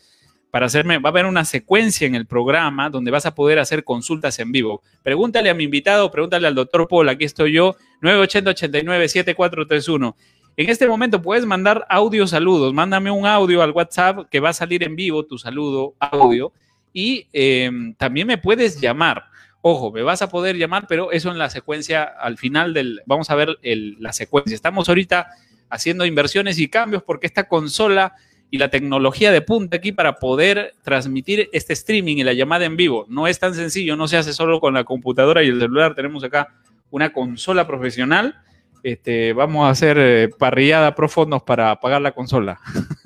[0.51, 3.83] Para hacerme, va a haber una secuencia en el programa donde vas a poder hacer
[3.83, 4.83] consultas en vivo.
[5.03, 10.15] Pregúntale a mi invitado, pregúntale al doctor Paul, aquí estoy yo, 980-89-7431.
[10.57, 14.53] En este momento puedes mandar audio saludos, mándame un audio al WhatsApp que va a
[14.53, 16.53] salir en vivo, tu saludo, audio,
[16.93, 19.25] y eh, también me puedes llamar.
[19.67, 23.31] Ojo, me vas a poder llamar, pero eso en la secuencia, al final del, vamos
[23.31, 24.55] a ver la secuencia.
[24.55, 25.29] Estamos ahorita
[25.71, 28.13] haciendo inversiones y cambios porque esta consola
[28.51, 32.77] y la tecnología de punta aquí para poder transmitir este streaming y la llamada en
[32.77, 35.95] vivo no es tan sencillo, no se hace solo con la computadora y el celular.
[35.95, 36.49] Tenemos acá
[36.91, 38.37] una consola profesional.
[38.83, 42.61] Este, vamos a hacer eh, parrillada profundos para apagar la consola.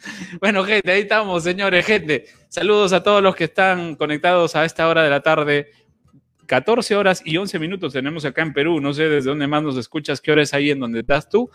[0.40, 2.26] Bueno, gente, ahí estamos, señores, gente.
[2.48, 5.70] Saludos a todos los que están conectados a esta hora de la tarde.
[6.46, 8.80] 14 horas y 11 minutos tenemos acá en Perú.
[8.80, 11.50] No sé desde dónde más nos escuchas, qué hora es ahí en donde estás tú.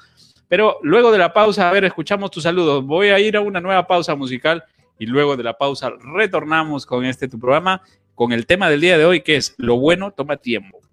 [0.48, 2.86] Pero luego de la pausa, a ver, escuchamos tus saludos.
[2.86, 4.64] Voy a ir a una nueva pausa musical
[4.98, 7.82] y luego de la pausa retornamos con este tu programa,
[8.14, 10.85] con el tema del día de hoy, que es lo bueno toma tiempo.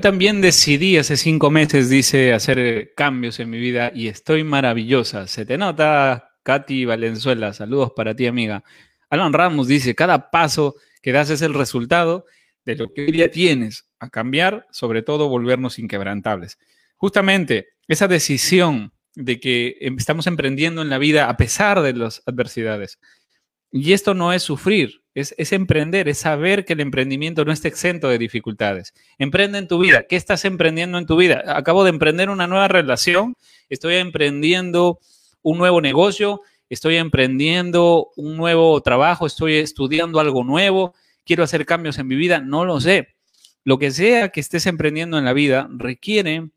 [0.00, 5.26] También decidí hace cinco meses, dice, hacer eh, cambios en mi vida y estoy maravillosa.
[5.26, 7.52] Se te nota, Katy Valenzuela.
[7.52, 8.62] Saludos para ti, amiga.
[9.10, 12.26] Alan Ramos dice, cada paso que das es el resultado
[12.64, 16.58] de lo que hoy día tienes a cambiar, sobre todo volvernos inquebrantables.
[16.96, 22.22] Justamente esa decisión de que em, estamos emprendiendo en la vida a pesar de las
[22.26, 22.98] adversidades.
[23.72, 28.08] Y esto no es sufrir, es, emprender, es saber que el emprendimiento no está exento
[28.08, 28.94] de dificultades.
[29.18, 30.04] Emprende en tu vida.
[30.08, 31.42] ¿Qué estás emprendiendo en tu vida?
[31.46, 33.36] Acabo de emprender una nueva relación,
[33.68, 34.98] estoy emprendiendo
[35.42, 41.98] un nuevo negocio, estoy emprendiendo un nuevo trabajo, estoy estudiando algo nuevo, quiero hacer cambios
[41.98, 43.08] en mi vida, no lo sé.
[43.64, 46.50] Lo que sea que estés emprendiendo en la vida requiere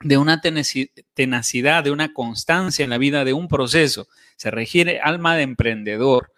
[0.00, 4.08] de una tenacidad, de una constancia en la vida, de un proceso.
[4.36, 6.32] Se requiere alma de emprendedor.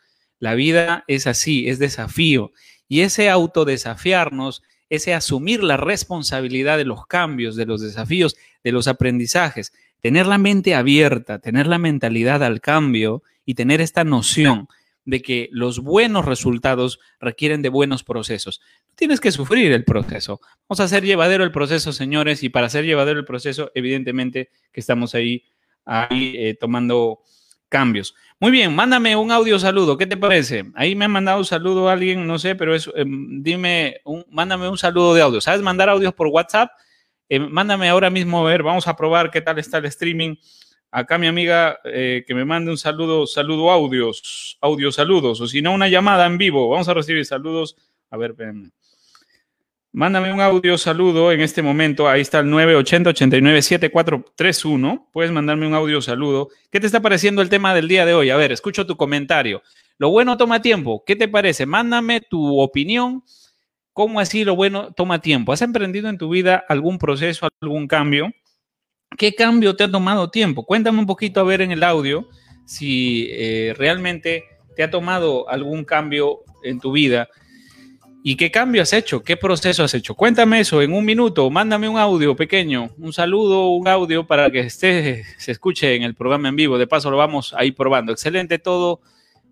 [0.45, 2.53] La vida es así, es desafío.
[2.87, 8.87] Y ese autodesafiarnos, ese asumir la responsabilidad de los cambios, de los desafíos, de los
[8.87, 14.69] aprendizajes, tener la mente abierta, tener la mentalidad al cambio y tener esta noción
[15.07, 18.61] de que los buenos resultados requieren de buenos procesos.
[18.97, 20.43] tienes que sufrir el proceso.
[20.69, 24.81] Vamos a hacer llevadero el proceso, señores, y para hacer llevadero el proceso, evidentemente que
[24.81, 25.43] estamos ahí,
[25.87, 27.23] ahí eh, tomando
[27.71, 28.15] cambios.
[28.45, 30.65] Muy bien, mándame un audio saludo, ¿qué te parece?
[30.75, 34.69] Ahí me ha mandado un saludo alguien, no sé, pero es, em, dime, un, mándame
[34.69, 35.41] un saludo de audio.
[35.41, 36.71] ¿Sabes mandar audios por WhatsApp?
[37.31, 40.37] Eh, mándame ahora mismo a ver, vamos a probar qué tal está el streaming.
[40.91, 45.63] Acá mi amiga eh, que me mande un saludo, saludo audios, audio saludos, o si
[45.63, 46.69] no, una llamada en vivo.
[46.69, 47.77] Vamos a recibir saludos.
[48.11, 48.75] A ver, ven.
[49.95, 52.09] Mándame un audio saludo en este momento.
[52.09, 55.07] Ahí está el 980-897431.
[55.13, 56.49] Puedes mandarme un audio saludo.
[56.73, 58.31] ¿Qué te está pareciendo el tema del día de hoy?
[58.31, 59.63] A ver, escucho tu comentario.
[59.99, 61.05] Lo bueno toma tiempo.
[61.07, 61.65] ¿Qué te parece?
[61.65, 63.23] Mándame tu opinión.
[63.93, 65.53] ¿Cómo así lo bueno toma tiempo?
[65.53, 68.33] ¿Has emprendido en tu vida algún proceso, algún cambio?
[69.17, 70.67] ¿Qué cambio te ha tomado tiempo?
[70.67, 72.29] Cuéntame un poquito a ver en el audio
[72.67, 74.43] si eh, realmente
[74.75, 77.29] te ha tomado algún cambio en tu vida.
[78.27, 79.23] ¿Y qué cambio has hecho?
[79.23, 80.15] ¿Qué proceso has hecho?
[80.15, 81.51] Cuéntame eso en un minuto.
[81.51, 86.15] Mándame un audio pequeño, un saludo, un audio para que esté, se escuche en el
[86.15, 86.79] programa en vivo.
[86.79, 88.13] De paso lo vamos a ir probando.
[88.13, 89.03] Excelente todo.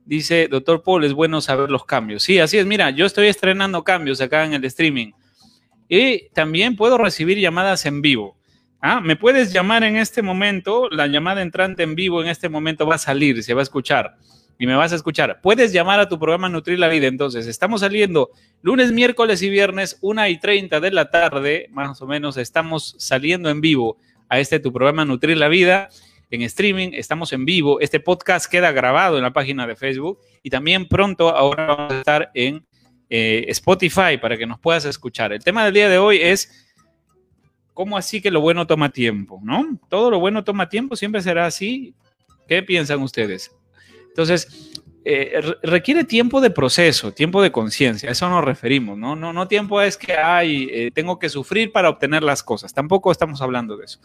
[0.06, 2.22] Dice, doctor Paul, es bueno saber los cambios.
[2.22, 2.64] Sí, así es.
[2.64, 5.12] Mira, yo estoy estrenando cambios acá en el streaming.
[5.86, 8.38] Y también puedo recibir llamadas en vivo.
[8.80, 12.86] Ah, me puedes llamar en este momento, la llamada entrante en vivo en este momento
[12.86, 14.16] va a salir, se va a escuchar
[14.62, 15.40] y me vas a escuchar.
[15.42, 17.08] Puedes llamar a tu programa Nutrir la Vida.
[17.08, 18.30] Entonces, estamos saliendo
[18.62, 23.50] lunes, miércoles y viernes, 1 y 30 de la tarde, más o menos, estamos saliendo
[23.50, 23.96] en vivo
[24.28, 25.88] a este tu programa Nutrir la Vida
[26.30, 27.80] en streaming, estamos en vivo.
[27.80, 31.98] Este podcast queda grabado en la página de Facebook y también pronto ahora vamos a
[31.98, 32.64] estar en
[33.10, 35.32] eh, Spotify para que nos puedas escuchar.
[35.32, 36.68] El tema del día de hoy es
[37.74, 39.40] ¿Cómo así que lo bueno toma tiempo?
[39.42, 39.76] ¿No?
[39.88, 41.96] Todo lo bueno toma tiempo, siempre será así.
[42.46, 43.50] ¿Qué piensan ustedes?
[44.12, 44.72] Entonces,
[45.04, 49.16] eh, requiere tiempo de proceso, tiempo de conciencia, a eso nos referimos, ¿no?
[49.16, 53.10] No, no tiempo es que, ay, eh, tengo que sufrir para obtener las cosas, tampoco
[53.10, 54.00] estamos hablando de eso.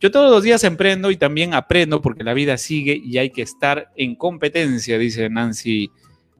[0.00, 3.42] Yo todos los días emprendo y también aprendo porque la vida sigue y hay que
[3.42, 5.90] estar en competencia, dice Nancy.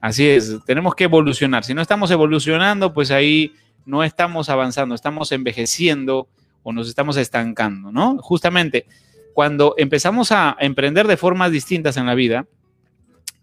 [0.01, 1.63] Así es, tenemos que evolucionar.
[1.63, 3.53] Si no estamos evolucionando, pues ahí
[3.85, 6.29] no estamos avanzando, estamos envejeciendo
[6.65, 8.19] o nos estamos estancando, ¿no?
[8.19, 8.87] Justamente
[9.33, 12.47] cuando empezamos a emprender de formas distintas en la vida,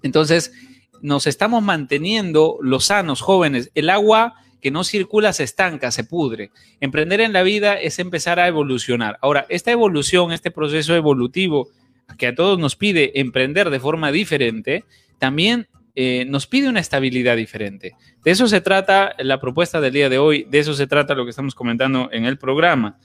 [0.03, 0.53] entonces
[1.01, 3.71] nos estamos manteniendo los sanos, jóvenes.
[3.75, 6.51] El agua que no circula se estanca, se pudre.
[6.81, 9.17] Emprender en la vida es empezar a evolucionar.
[9.21, 11.69] Ahora, esta evolución, este proceso evolutivo
[12.17, 14.83] que a todos nos pide emprender de forma diferente,
[15.19, 17.93] también eh, nos pide una estabilidad diferente.
[18.23, 21.23] De eso se trata la propuesta del día de hoy, de eso se trata lo
[21.23, 22.97] que estamos comentando en el programa.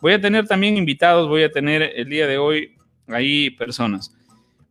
[0.00, 2.76] Voy a tener también invitados, voy a tener el día de hoy
[3.08, 4.14] ahí personas.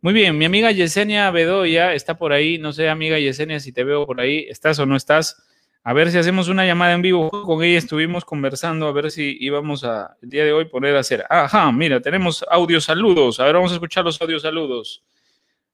[0.00, 2.56] Muy bien, mi amiga Yesenia Bedoya está por ahí.
[2.58, 5.42] No sé, amiga Yesenia, si te veo por ahí, ¿estás o no estás?
[5.82, 7.78] A ver si hacemos una llamada en vivo con ella.
[7.78, 11.24] Estuvimos conversando a ver si íbamos a el día de hoy poner a hacer.
[11.28, 13.40] Ajá, mira, tenemos audio saludos.
[13.40, 15.02] A ver, vamos a escuchar los audio saludos.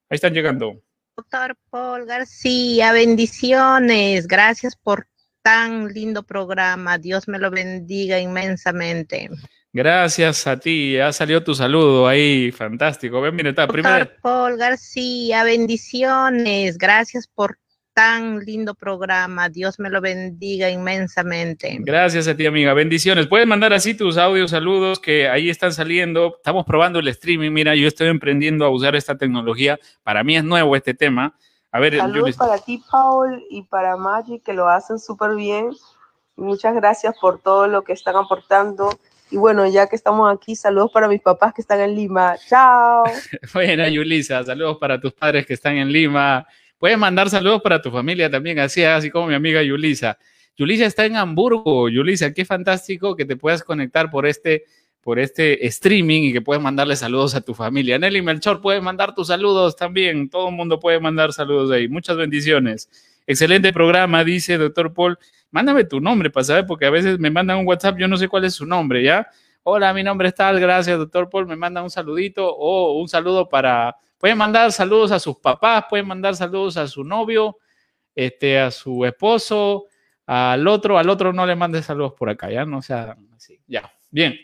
[0.08, 0.80] Ahí están llegando.
[1.16, 4.26] Doctor Paul García, bendiciones.
[4.26, 5.06] Gracias por
[5.42, 6.96] tan lindo programa.
[6.96, 9.28] Dios me lo bendiga inmensamente.
[9.74, 13.20] Gracias a ti, ha salido tu saludo ahí, fantástico.
[13.20, 14.08] Ven, mira, está, primero.
[14.22, 16.78] Paul García, bendiciones.
[16.78, 17.58] Gracias por
[17.92, 19.48] tan lindo programa.
[19.48, 21.76] Dios me lo bendiga inmensamente.
[21.80, 22.72] Gracias a ti, amiga.
[22.72, 23.26] Bendiciones.
[23.26, 26.36] Puedes mandar así tus audios, saludos que ahí están saliendo.
[26.36, 27.50] Estamos probando el streaming.
[27.50, 29.80] Mira, yo estoy emprendiendo a usar esta tecnología.
[30.04, 31.36] Para mí es nuevo este tema.
[31.72, 35.70] A ver, Saludos para ti, Paul, y para Maggie, que lo hacen súper bien.
[36.36, 38.96] Muchas gracias por todo lo que están aportando.
[39.34, 42.36] Y bueno, ya que estamos aquí, saludos para mis papás que están en Lima.
[42.48, 43.02] Chao.
[43.52, 46.46] Buena, Yulisa, saludos para tus padres que están en Lima.
[46.78, 50.16] Puedes mandar saludos para tu familia también, así, así como mi amiga Yulisa.
[50.56, 51.88] Yulisa está en Hamburgo.
[51.88, 54.66] Yulisa, qué fantástico que te puedas conectar por este,
[55.00, 57.98] por este streaming y que puedes mandarle saludos a tu familia.
[57.98, 60.30] Nelly Melchor, puedes mandar tus saludos también.
[60.30, 61.88] Todo el mundo puede mandar saludos ahí.
[61.88, 62.88] Muchas bendiciones.
[63.26, 65.18] Excelente programa, dice doctor Paul.
[65.50, 68.28] Mándame tu nombre para saber, porque a veces me mandan un WhatsApp, yo no sé
[68.28, 69.28] cuál es su nombre, ¿ya?
[69.62, 71.46] Hola, mi nombre es tal, gracias, doctor Paul.
[71.46, 76.06] Me manda un saludito o un saludo para Pueden mandar saludos a sus papás, pueden
[76.06, 77.58] mandar saludos a su novio,
[78.14, 79.84] este, a su esposo,
[80.24, 83.60] al otro, al otro no le mandes saludos por acá, ya no sea así.
[83.66, 84.34] Ya, bien.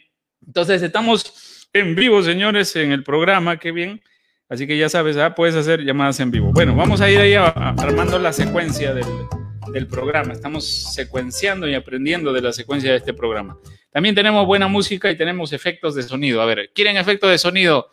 [0.46, 4.02] Entonces estamos en vivo, señores, en el programa, qué bien.
[4.50, 5.32] Así que ya sabes, ¿ah?
[5.34, 6.50] puedes hacer llamadas en vivo.
[6.52, 9.06] Bueno, vamos a ir ahí armando la secuencia del,
[9.72, 10.32] del programa.
[10.32, 13.56] Estamos secuenciando y aprendiendo de la secuencia de este programa.
[13.92, 16.42] También tenemos buena música y tenemos efectos de sonido.
[16.42, 17.90] A ver, ¿quieren efectos de sonido?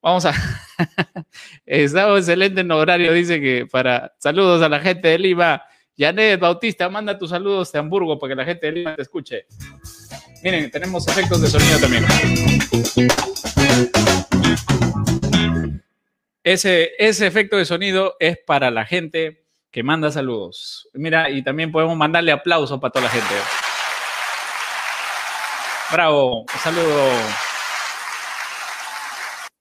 [0.00, 0.32] Vamos a.
[1.66, 3.12] Estamos excelente en horario.
[3.12, 4.14] Dice que para.
[4.18, 5.62] Saludos a la gente de Lima.
[5.96, 9.46] Janet Bautista, manda tus saludos de Hamburgo para que la gente de Lima te escuche.
[10.42, 12.06] Miren, tenemos efectos de sonido también.
[16.48, 20.88] Ese, ese efecto de sonido es para la gente que manda saludos.
[20.94, 23.34] Mira, y también podemos mandarle aplausos para toda la gente.
[25.92, 27.10] Bravo, saludo.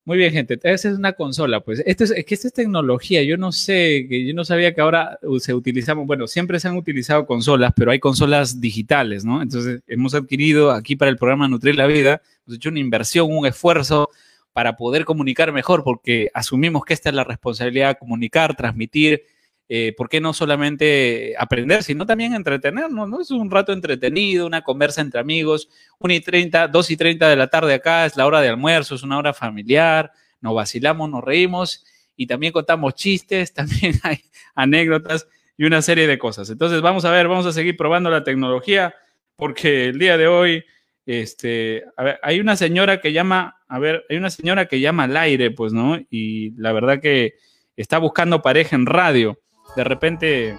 [0.06, 0.58] Muy bien, gente.
[0.64, 1.84] Esa es una consola, pues.
[1.86, 3.22] Esto es, que esta es tecnología.
[3.22, 6.78] Yo no sé, que yo no sabía que ahora se utilizamos, bueno, siempre se han
[6.78, 9.42] utilizado consolas, pero hay consolas digitales, ¿no?
[9.42, 13.46] Entonces, hemos adquirido aquí para el programa Nutrir la Vida, hemos hecho una inversión, un
[13.46, 14.10] esfuerzo
[14.58, 19.24] para poder comunicar mejor, porque asumimos que esta es la responsabilidad, comunicar, transmitir,
[19.70, 23.08] eh, ¿por qué no solamente aprender, sino también entretenernos?
[23.08, 23.22] ¿no?
[23.22, 25.70] Es un rato entretenido, una conversa entre amigos.
[26.00, 28.96] 1 y 30, 2 y 30 de la tarde acá es la hora de almuerzo,
[28.96, 34.24] es una hora familiar, nos vacilamos, nos reímos y también contamos chistes, también hay
[34.56, 36.50] anécdotas y una serie de cosas.
[36.50, 38.96] Entonces, vamos a ver, vamos a seguir probando la tecnología
[39.36, 40.66] porque el día de hoy,
[41.06, 41.84] este,
[42.24, 45.74] hay una señora que llama, a ver, hay una señora que llama al aire, pues,
[45.74, 45.98] ¿no?
[46.10, 47.36] Y la verdad que
[47.76, 49.40] está buscando pareja en radio
[49.76, 50.58] de repente,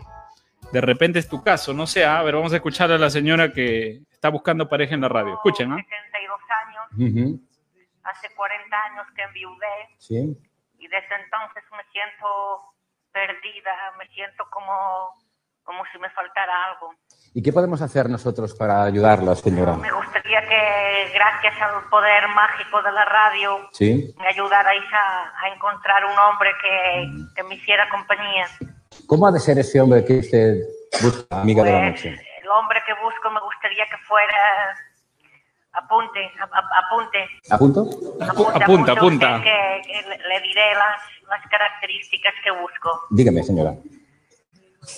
[0.73, 3.53] de repente es tu caso, no sé, a ver, vamos a escuchar a la señora
[3.53, 5.35] que está buscando pareja en la radio.
[5.35, 5.77] Escuchen, ¿no?
[5.77, 6.41] 72
[6.97, 7.41] años,
[8.05, 9.89] hace 40 años que enviudé.
[9.99, 10.39] Sí.
[10.79, 12.75] Y desde entonces me siento
[13.13, 15.15] perdida, me siento como,
[15.65, 16.95] como si me faltara algo.
[17.39, 19.75] ¿Y qué podemos hacer nosotros para ayudarla, señora?
[19.77, 24.13] Me gustaría que, gracias al poder mágico de la radio, ¿Sí?
[24.19, 28.45] me ayudarais a, a encontrar un hombre que, que me hiciera compañía.
[29.07, 30.57] ¿Cómo ha de ser ese hombre que usted
[31.01, 32.27] busca, amiga de la Pues, noche?
[32.43, 34.35] el hombre que busco me gustaría que fuera.
[35.75, 37.29] Apunte, a- a- apunte.
[37.51, 37.85] ¿A punto?
[38.19, 39.41] Apu- apunta, apunta.
[39.45, 43.05] Que, que le, le diré las, las características que busco.
[43.11, 43.75] Dígame, señora.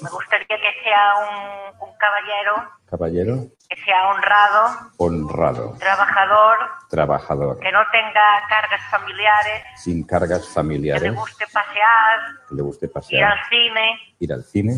[0.02, 7.70] Me gustaría que sea un, un caballero, Caballero, que sea honrado, honrado, trabajador, trabajador, que
[7.70, 12.92] no tenga cargas familiares, sin cargas que le familiares, guste pasear, que le guste ir
[12.92, 14.72] pasear, al cine, ir al cine,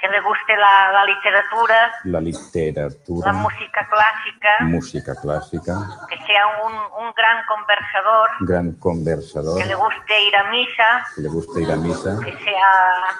[0.00, 5.74] que le guste la, la literatura, la la literatura, música clásica, música clásica,
[6.08, 11.22] que sea un, un gran conversador, gran conversador, que le guste ir a misa, que
[11.22, 12.70] le guste ir a misa, que sea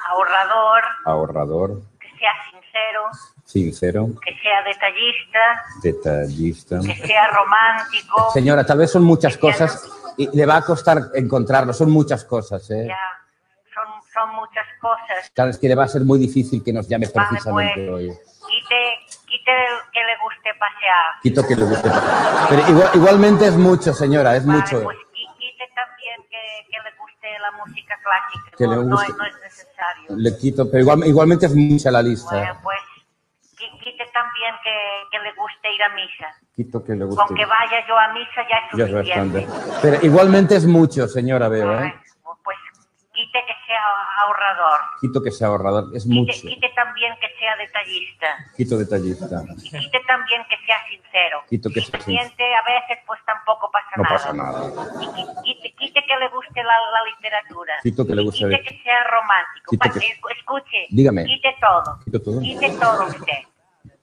[0.08, 3.02] ahorrador, ahorrador, que sea sincero,
[3.44, 6.80] sincero, que sea detallista, detallista.
[6.80, 8.30] que sea romántico.
[8.32, 12.70] Señora, tal vez son muchas cosas y le va a costar encontrarlo, son muchas cosas,
[12.70, 12.86] ¿eh?
[12.88, 13.19] Ya,
[14.12, 15.30] son, muchas cosas.
[15.34, 17.90] Claro, es que le va a ser muy difícil que nos llame Vale, precisamente pues,
[17.90, 18.08] hoy.
[18.48, 18.80] quite,
[19.26, 19.52] quite
[19.92, 21.04] que le guste pasear.
[21.22, 21.90] Quito que le guste.
[22.48, 24.82] Pero igual- igualmente es mucho, señora, es Vale, mucho.
[24.82, 28.56] pues qui- quite también que, que le guste la música clásica.
[28.56, 29.12] Que no, le no guste.
[29.12, 30.16] es, no es necesario.
[30.16, 32.58] Le quito, pero igual- igualmente es mucha la Bueno, lista.
[32.62, 32.78] pues
[33.56, 34.76] qui- quite también que,
[35.10, 36.26] que le guste ir a misa.
[36.56, 37.22] Quito que le guste.
[37.26, 39.46] Con que vaya yo a misa ya es Ya es suficiente.
[39.46, 39.78] bastante.
[39.82, 41.94] Pero igualmente es mucho, señora, veo, ¿eh?
[43.32, 43.80] Quite que sea
[44.22, 44.80] ahorrador.
[45.00, 46.32] Quito que sea ahorrador, es Quite, mucho.
[46.42, 48.26] quite también que sea detallista.
[48.56, 49.42] Quito detallista.
[49.62, 51.42] Y quite también que sea sincero.
[51.48, 54.14] Quito que si sea se miente a veces, pues tampoco pasa No nada.
[54.16, 54.60] pasa nada.
[55.00, 57.74] Y quite, quite que le guste la, la literatura.
[57.82, 59.76] Quito que le guste- Quite que sea romántico.
[59.78, 60.86] Que- Escuche.
[60.90, 61.24] Dígame.
[61.24, 61.98] Quite todo.
[62.04, 62.40] Quito todo.
[62.40, 63.38] Quite todo usted.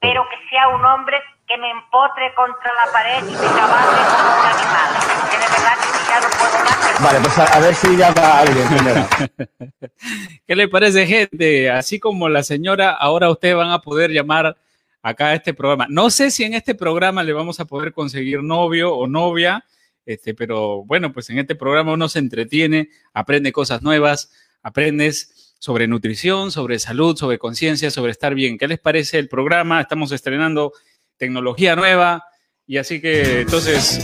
[0.00, 4.38] Pero que sea un hombre que me empotre contra la pared y me cabalgue como
[4.38, 4.88] un animal.
[5.30, 7.02] Que de verdad que ya no puedo más.
[7.02, 9.08] Vale, pues a, a ver si llama alguien, señora.
[10.46, 11.70] ¿Qué le parece, gente?
[11.70, 14.56] Así como la señora, ahora ustedes van a poder llamar
[15.02, 15.86] acá a este programa.
[15.88, 19.64] No sé si en este programa le vamos a poder conseguir novio o novia,
[20.04, 24.32] este, pero bueno, pues en este programa uno se entretiene, aprende cosas nuevas,
[24.62, 28.58] aprendes sobre nutrición, sobre salud, sobre conciencia, sobre estar bien.
[28.58, 29.80] ¿Qué les parece el programa?
[29.80, 30.72] Estamos estrenando
[31.16, 32.24] tecnología nueva
[32.66, 33.98] y así que entonces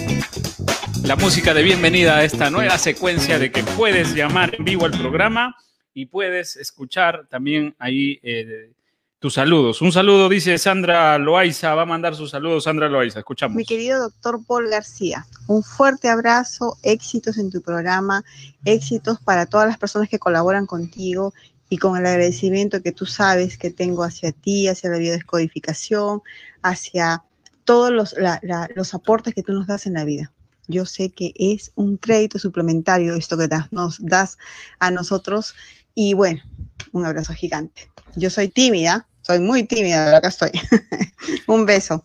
[1.05, 4.93] la música de bienvenida a esta nueva secuencia de que puedes llamar en vivo al
[4.93, 5.55] programa
[5.93, 8.73] y puedes escuchar también ahí eh,
[9.25, 9.81] tus saludos.
[9.81, 13.57] Un saludo, dice Sandra Loaiza, va a mandar sus saludos Sandra Loaiza, escuchamos.
[13.57, 18.23] Mi querido doctor Paul García, un fuerte abrazo, éxitos en tu programa,
[18.67, 21.33] éxitos para todas las personas que colaboran contigo
[21.71, 26.21] y con el agradecimiento que tú sabes que tengo hacia ti, hacia la biodescodificación,
[26.63, 27.23] hacia
[27.65, 28.15] todos los,
[28.77, 30.33] los aportes que tú nos das en la vida.
[30.69, 34.37] Yo sé que es un crédito suplementario esto que das- nos das
[34.81, 35.55] a nosotros
[35.95, 36.43] y bueno,
[36.93, 37.91] un abrazo gigante.
[38.17, 40.51] Yo soy tímida, soy muy tímida, pero acá estoy.
[41.47, 42.05] un beso.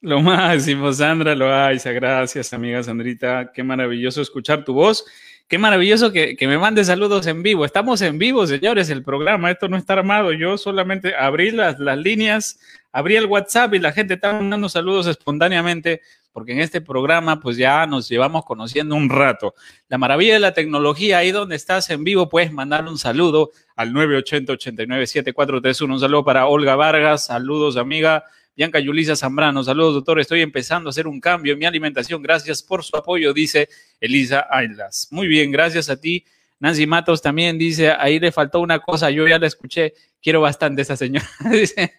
[0.00, 5.04] Lo máximo, Sandra Loaiza, gracias amiga Sandrita, qué maravilloso escuchar tu voz.
[5.46, 7.64] Qué maravilloso que, que, me mande saludos en vivo.
[7.64, 9.50] Estamos en vivo, señores, el programa.
[9.50, 10.32] Esto no está armado.
[10.32, 12.60] Yo solamente abrí las, las líneas,
[12.92, 16.02] abrí el WhatsApp y la gente está mandando saludos espontáneamente
[16.32, 19.54] porque en este programa pues ya nos llevamos conociendo un rato.
[19.88, 23.92] La maravilla de la tecnología, ahí donde estás en vivo, puedes mandar un saludo al
[23.92, 25.92] 980-89-7431.
[25.92, 28.24] Un saludo para Olga Vargas, saludos amiga.
[28.56, 32.62] Bianca Yulisa Zambrano, saludos doctor, estoy empezando a hacer un cambio en mi alimentación, gracias
[32.62, 33.68] por su apoyo, dice
[34.00, 35.08] Elisa Aylas.
[35.10, 36.26] Muy bien, gracias a ti.
[36.60, 40.82] Nancy Matos también dice, ahí le faltó una cosa, yo ya la escuché, quiero bastante
[40.82, 41.26] esa señora.
[41.50, 41.94] dice,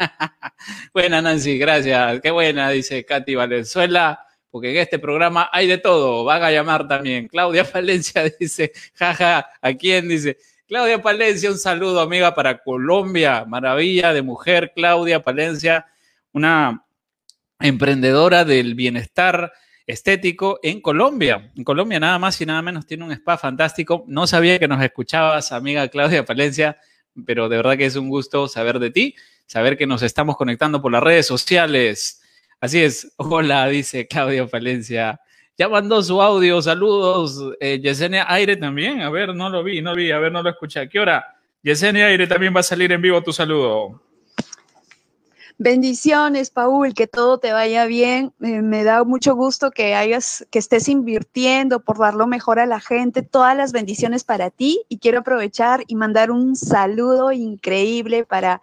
[0.94, 6.24] buena Nancy, gracias, qué buena, dice Katy Valenzuela, porque en este programa hay de todo,
[6.24, 7.28] van a llamar también.
[7.28, 10.08] Claudia Palencia dice, jaja, ¿a quién?
[10.08, 10.38] Dice,
[10.68, 15.86] Claudia Palencia, un saludo amiga para Colombia, maravilla de mujer, Claudia Palencia
[16.34, 16.86] una
[17.60, 19.52] emprendedora del bienestar
[19.88, 21.52] estético en Colombia.
[21.56, 24.04] En Colombia nada más y nada menos tiene un spa fantástico.
[24.08, 26.78] No sabía que nos escuchabas, amiga Claudia Palencia,
[27.26, 29.16] pero de verdad que es un gusto saber de ti,
[29.46, 32.22] saber que nos estamos conectando por las redes sociales.
[32.60, 33.12] Así es.
[33.18, 35.20] Hola, dice Claudia Palencia.
[35.58, 36.62] Ya mandó su audio.
[36.62, 37.56] Saludos.
[37.60, 39.02] Eh, Yesenia Aire también.
[39.02, 40.12] A ver, no lo vi, no lo vi.
[40.12, 40.80] A ver, no lo escuché.
[40.80, 41.38] ¿A qué hora?
[41.64, 44.02] Yesenia Aire también va a salir en vivo tu saludo.
[45.64, 48.34] Bendiciones, Paul, que todo te vaya bien.
[48.40, 52.80] Me da mucho gusto que hayas, que estés invirtiendo por dar lo mejor a la
[52.80, 53.22] gente.
[53.22, 58.60] Todas las bendiciones para ti y quiero aprovechar y mandar un saludo increíble para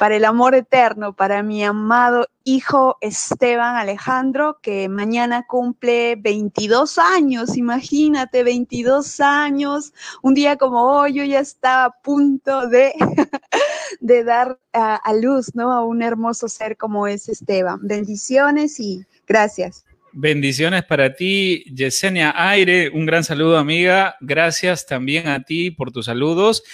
[0.00, 7.58] para el amor eterno, para mi amado hijo Esteban Alejandro, que mañana cumple 22 años,
[7.58, 9.92] imagínate, 22 años,
[10.22, 12.66] un día como hoy yo ya estaba a punto
[14.00, 15.70] de, dar a, a luz, ¿no?
[15.70, 17.80] A un hermoso ser como es Esteban.
[17.82, 19.84] Bendiciones y gracias.
[20.12, 22.88] Bendiciones para ti, Yesenia Aire.
[22.88, 24.16] Un gran saludo, amiga.
[24.22, 26.64] Gracias también a ti por tus saludos.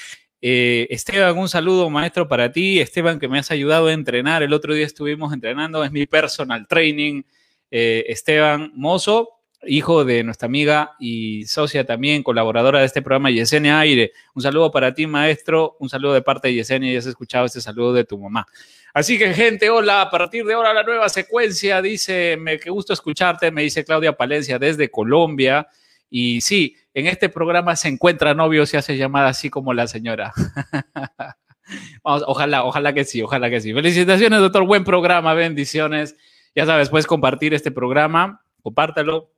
[0.48, 2.78] Eh, Esteban, un saludo maestro para ti.
[2.78, 4.44] Esteban, que me has ayudado a entrenar.
[4.44, 7.24] El otro día estuvimos entrenando, es mi personal training.
[7.68, 13.80] Eh, Esteban Mozo, hijo de nuestra amiga y socia también, colaboradora de este programa, Yesenia
[13.80, 14.12] Aire.
[14.36, 15.76] Un saludo para ti, maestro.
[15.80, 16.92] Un saludo de parte de Yesenia.
[16.92, 18.46] Ya has escuchado este saludo de tu mamá.
[18.94, 20.02] Así que, gente, hola.
[20.02, 21.82] A partir de ahora, la nueva secuencia.
[21.82, 23.50] Dice, me, qué gusto escucharte.
[23.50, 25.66] Me dice Claudia Palencia desde Colombia.
[26.08, 30.32] Y sí, en este programa se encuentra novio, se hace llamada así como la señora.
[32.02, 33.74] Vamos, ojalá, ojalá que sí, ojalá que sí.
[33.74, 34.64] Felicitaciones, doctor.
[34.64, 36.16] Buen programa, bendiciones.
[36.54, 39.30] Ya sabes, puedes compartir este programa, compártelo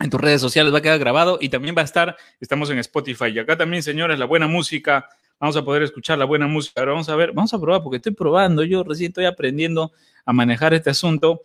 [0.00, 2.78] en tus redes sociales, va a quedar grabado y también va a estar, estamos en
[2.80, 3.28] Spotify.
[3.28, 5.08] Y acá también, señores, la buena música,
[5.40, 6.78] vamos a poder escuchar la buena música.
[6.82, 9.92] Ahora vamos a ver, vamos a probar, porque estoy probando, yo recién estoy aprendiendo
[10.26, 11.40] a manejar este asunto.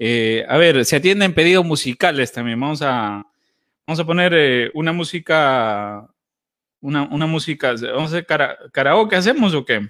[0.00, 3.24] Eh, a ver, se atienden pedidos musicales también, vamos a,
[3.86, 6.08] Vamos a poner eh, una música,
[6.80, 8.26] una, una, música, vamos a hacer
[8.72, 9.88] karaoke, ¿hacemos o qué?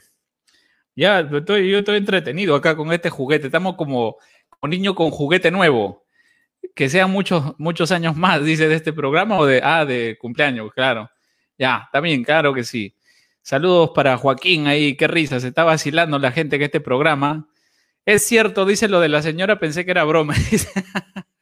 [0.95, 4.19] Ya, estoy, yo estoy entretenido acá con este juguete, estamos como,
[4.61, 6.05] un niño con juguete nuevo,
[6.75, 10.73] que sean muchos, muchos años más, dice, de este programa o de, ah, de cumpleaños,
[10.75, 11.11] claro.
[11.59, 12.95] Ya, también, claro que sí.
[13.41, 17.49] Saludos para Joaquín ahí, qué risa, se está vacilando la gente que este programa.
[18.05, 20.35] Es cierto, dice lo de la señora, pensé que era broma.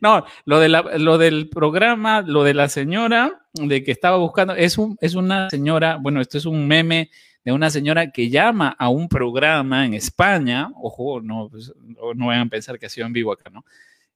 [0.00, 4.78] No, lo, de lo del programa, lo de la señora, de que estaba buscando, es,
[4.78, 7.10] un, es una señora, bueno, esto es un meme
[7.44, 11.72] de una señora que llama a un programa en España, ojo, no, pues,
[12.14, 13.64] no vayan a pensar que ha sido en vivo acá, ¿no?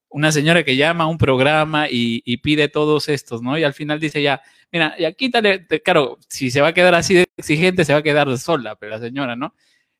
[0.08, 3.56] Una señora que llama a un programa y, pide todos estos, ¿no?
[3.56, 4.42] Y al final dice ya,
[4.72, 8.02] mira, ya quítale, claro, si se va a quedar así de exigente, se va a
[8.02, 9.54] quedar sola, pero la señora, ¿no?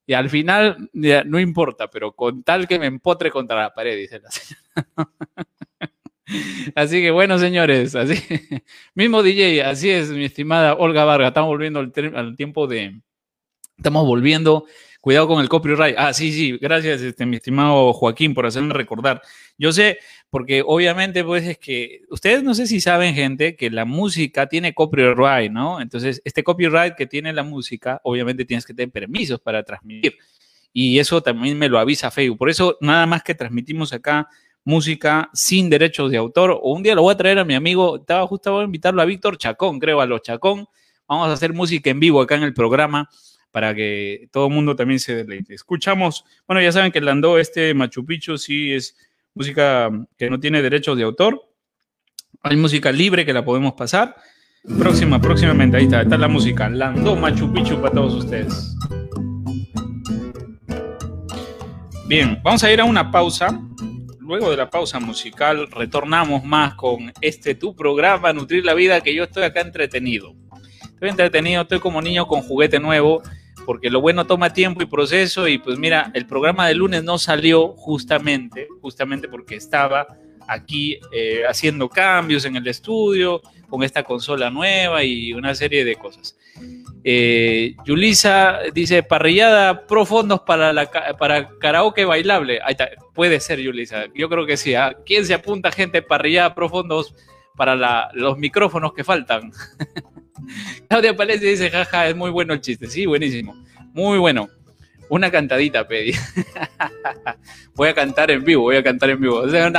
[0.07, 4.19] Y al final, no importa, pero con tal que me empotre contra la pared, dice
[4.19, 4.70] la señora.
[6.75, 8.15] Así que bueno, señores, así
[8.95, 13.01] mismo DJ, así es, mi estimada Olga Vargas, estamos volviendo al, al, tiempo de,
[13.77, 14.67] estamos volviendo,
[15.01, 15.97] cuidado con el copyright.
[15.99, 19.23] Ah, sí, sí, gracias, este, mi estimado Joaquín, por hacerme recordar.
[19.59, 19.99] Yo sé,
[20.31, 24.75] porque obviamente, pues es que ustedes no sé si saben, gente, que la música tiene
[24.75, 25.81] copyright, ¿no?
[25.81, 30.17] Entonces, este copyright que tiene la música, obviamente tienes que tener permisos para transmitir.
[30.73, 32.39] Y eso también me lo avisa Facebook.
[32.39, 34.29] Por eso, nada más que transmitimos acá
[34.65, 36.51] música sin derechos de autor.
[36.63, 39.03] O un día lo voy a traer a mi amigo, estaba justo voy a invitarlo
[39.03, 40.67] a Víctor Chacón, creo, a los Chacón.
[41.09, 43.09] Vamos a hacer música en vivo acá en el programa
[43.51, 45.55] para que todo el mundo también se deleite.
[45.55, 48.97] Escuchamos, bueno, ya saben que Landó, este Machu Picchu, sí es
[49.35, 51.43] música que no tiene derechos de autor.
[52.43, 54.17] Hay música libre que la podemos pasar.
[54.79, 56.69] Próxima, próximamente, ahí está, está la música.
[56.69, 58.77] Landó Machu Picchu para todos ustedes.
[62.07, 63.61] Bien, vamos a ir a una pausa.
[64.31, 69.13] Luego de la pausa musical, retornamos más con este tu programa, Nutrir la Vida, que
[69.13, 70.37] yo estoy acá entretenido.
[70.85, 73.25] Estoy entretenido, estoy como niño con juguete nuevo,
[73.67, 77.19] porque lo bueno toma tiempo y proceso, y pues mira, el programa de lunes no
[77.19, 80.07] salió justamente, justamente porque estaba
[80.47, 85.97] aquí eh, haciendo cambios en el estudio, con esta consola nueva y una serie de
[85.97, 86.37] cosas.
[87.03, 92.61] Eh, Yulisa dice parrillada profundos para, la, para karaoke bailable.
[92.63, 92.91] Ahí está.
[93.15, 94.07] Puede ser, Yulisa.
[94.15, 94.75] Yo creo que sí.
[94.75, 94.95] ¿ah?
[95.07, 96.03] ¿Quién se apunta, gente?
[96.03, 97.15] Parrillada profundos
[97.57, 99.53] para los micrófonos que faltan.
[100.89, 102.87] Claudia Palencia dice, jaja, es muy bueno el chiste.
[102.89, 103.55] Sí, buenísimo.
[103.93, 104.49] Muy bueno.
[105.11, 106.13] Una cantadita pedí.
[107.75, 109.41] voy a cantar en vivo, voy a cantar en vivo.
[109.41, 109.71] O sea,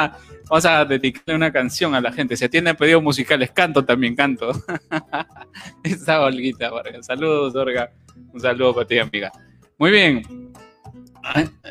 [0.51, 2.35] Vamos a dedicarle una canción a la gente.
[2.35, 4.51] Se atienden pedidos musicales, canto también, canto.
[5.83, 6.69] Esa Olguita,
[6.99, 7.89] Saludos, Orga.
[8.33, 9.31] Un saludo para ti, amiga.
[9.77, 10.51] Muy bien.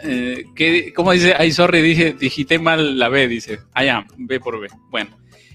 [0.03, 1.35] Eh, ¿Cómo dice?
[1.37, 3.61] Ay, sorry, dije, digité mal la B, dice.
[3.75, 4.69] Ah, B por B.
[4.89, 5.11] Bueno,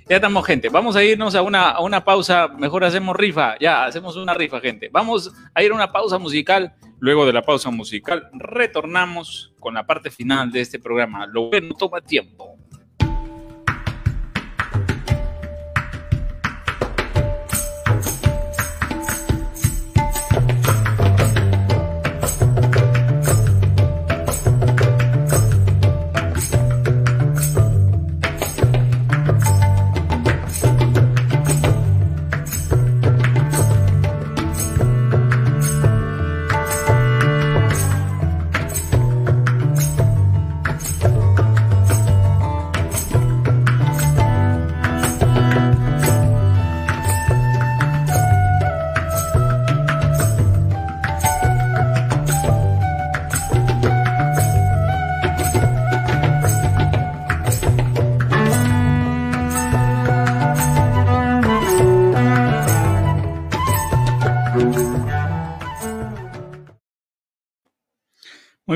[0.08, 0.70] ya estamos, gente.
[0.70, 2.48] Vamos a irnos a una, a una pausa.
[2.48, 3.58] Mejor hacemos rifa.
[3.60, 4.90] Ya, hacemos una rifa, gente.
[4.92, 6.76] Vamos a ir a una pausa musical.
[7.00, 11.26] Luego de la pausa musical, retornamos con la parte final de este programa.
[11.28, 12.55] Lo bueno toma tiempo.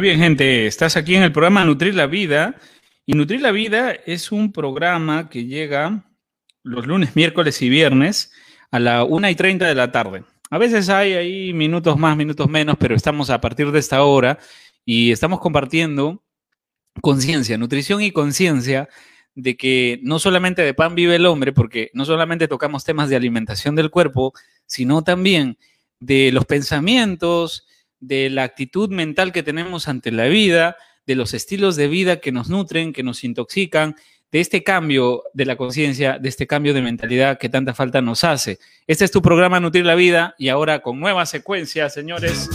[0.01, 2.55] Bien, gente, estás aquí en el programa Nutrir la Vida.
[3.05, 6.05] Y Nutrir la Vida es un programa que llega
[6.63, 8.31] los lunes, miércoles y viernes
[8.71, 10.23] a la 1 y 30 de la tarde.
[10.49, 14.39] A veces hay ahí minutos más, minutos menos, pero estamos a partir de esta hora
[14.85, 16.23] y estamos compartiendo
[17.01, 18.87] conciencia, nutrición y conciencia
[19.35, 23.17] de que no solamente de pan vive el hombre, porque no solamente tocamos temas de
[23.17, 24.31] alimentación del cuerpo,
[24.65, 25.57] sino también
[25.99, 27.65] de los pensamientos,
[27.99, 32.31] de la actitud mental que tenemos ante la vida, de los estilos de vida que
[32.31, 33.95] nos nutren, que nos intoxican,
[34.31, 38.23] de este cambio de la conciencia, de este cambio de mentalidad que tanta falta nos
[38.23, 38.59] hace.
[38.85, 42.47] Este es tu programa Nutrir la Vida y ahora con nueva secuencia, señores,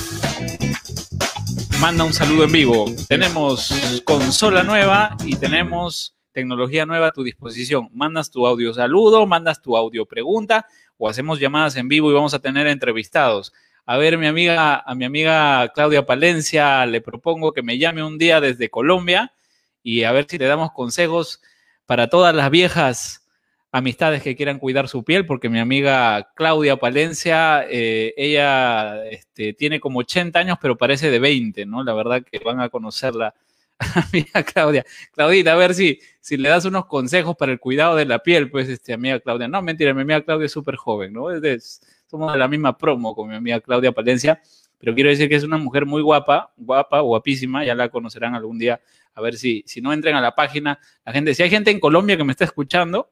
[1.80, 2.84] manda un saludo en vivo.
[3.08, 7.88] Tenemos consola nueva y tenemos tecnología nueva a tu disposición.
[7.92, 10.66] Mandas tu audio saludo, mandas tu audio pregunta
[10.96, 13.52] o hacemos llamadas en vivo y vamos a tener entrevistados.
[13.86, 18.16] A ver, mi amiga, a mi amiga Claudia Palencia le propongo que me llame un
[18.16, 19.34] día desde Colombia
[19.82, 21.42] y a ver si le damos consejos
[21.84, 23.26] para todas las viejas
[23.72, 29.80] amistades que quieran cuidar su piel, porque mi amiga Claudia Palencia, eh, ella este, tiene
[29.80, 31.82] como 80 años, pero parece de 20, ¿no?
[31.84, 33.34] La verdad que van a conocerla.
[34.12, 34.84] amiga Claudia.
[35.12, 38.50] Claudita, a ver si, si le das unos consejos para el cuidado de la piel,
[38.50, 39.48] pues, este, amiga Claudia.
[39.48, 41.30] No, mentira, mi amiga Claudia es súper joven, ¿no?
[41.30, 41.82] Es
[42.14, 44.40] somos de la misma promo con mi amiga Claudia Palencia,
[44.78, 48.56] pero quiero decir que es una mujer muy guapa, guapa, guapísima, ya la conocerán algún
[48.56, 48.80] día,
[49.14, 51.80] a ver si, si no entren a la página, la gente, si hay gente en
[51.80, 53.10] Colombia que me está escuchando,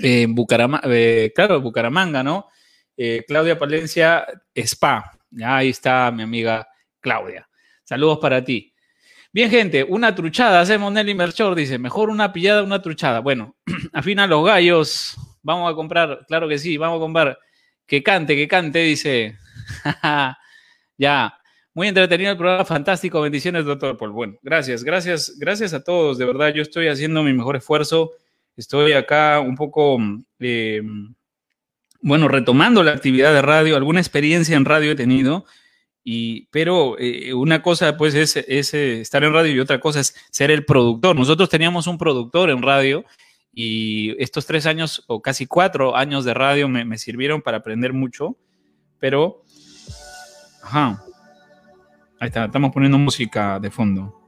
[0.00, 2.46] eh, Bucaramanga, eh, claro, Bucaramanga, ¿no?
[2.96, 6.68] Eh, Claudia Palencia Spa, ya ahí está mi amiga
[7.00, 7.48] Claudia.
[7.82, 8.72] Saludos para ti.
[9.32, 13.18] Bien, gente, una truchada, hacemos Nelly Merchor, dice, mejor una pillada, una truchada.
[13.18, 13.56] Bueno,
[13.92, 17.38] afina los gallos, vamos a comprar, claro que sí, vamos a comprar
[17.92, 19.36] que cante, que cante, dice.
[20.96, 21.38] ya.
[21.74, 23.20] Muy entretenido el programa, fantástico.
[23.20, 24.12] Bendiciones, doctor Paul.
[24.12, 26.16] Bueno, gracias, gracias, gracias a todos.
[26.16, 28.12] De verdad, yo estoy haciendo mi mejor esfuerzo.
[28.56, 29.98] Estoy acá un poco,
[30.38, 30.80] eh,
[32.00, 33.76] bueno, retomando la actividad de radio.
[33.76, 35.44] Alguna experiencia en radio he tenido,
[36.02, 40.00] y, pero eh, una cosa pues es, es, eh, estar en radio y otra cosa
[40.00, 41.14] es ser el productor.
[41.14, 43.04] Nosotros teníamos un productor en radio
[43.52, 48.36] y estos tres años o casi cuatro años de radio me, sirvieron para aprender mucho,
[48.98, 49.42] pero...
[50.62, 51.02] Ajá.
[52.18, 54.18] Ahí está, estamos poniendo música de fondo.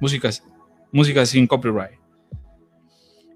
[0.00, 0.30] Música,
[0.92, 1.98] música sin copyright.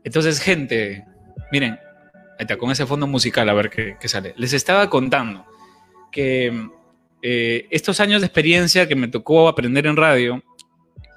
[0.04, 1.06] Entonces, gente,
[1.52, 4.34] miren, ahí está, con ese fondo musical, a ver qué, sale.
[4.36, 5.46] Les estaba contando
[6.10, 6.68] que
[7.22, 10.42] eh, estos años de experiencia que me tocó aprender en radio,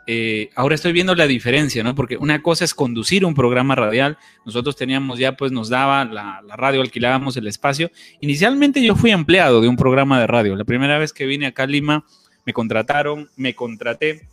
[0.06, 1.95] eh, ahora estoy viendo la diferencia, ¿no?
[1.95, 4.18] Porque una cosa es conducir un programa radial.
[4.45, 7.89] Nosotros teníamos ya, pues nos daba la, radio, alquilábamos el espacio.
[8.20, 10.56] Inicialmente yo fui empleado de un programa de radio.
[10.56, 12.06] La primera vez que vine acá a Lima,
[12.45, 14.28] me contrataron, me contraté,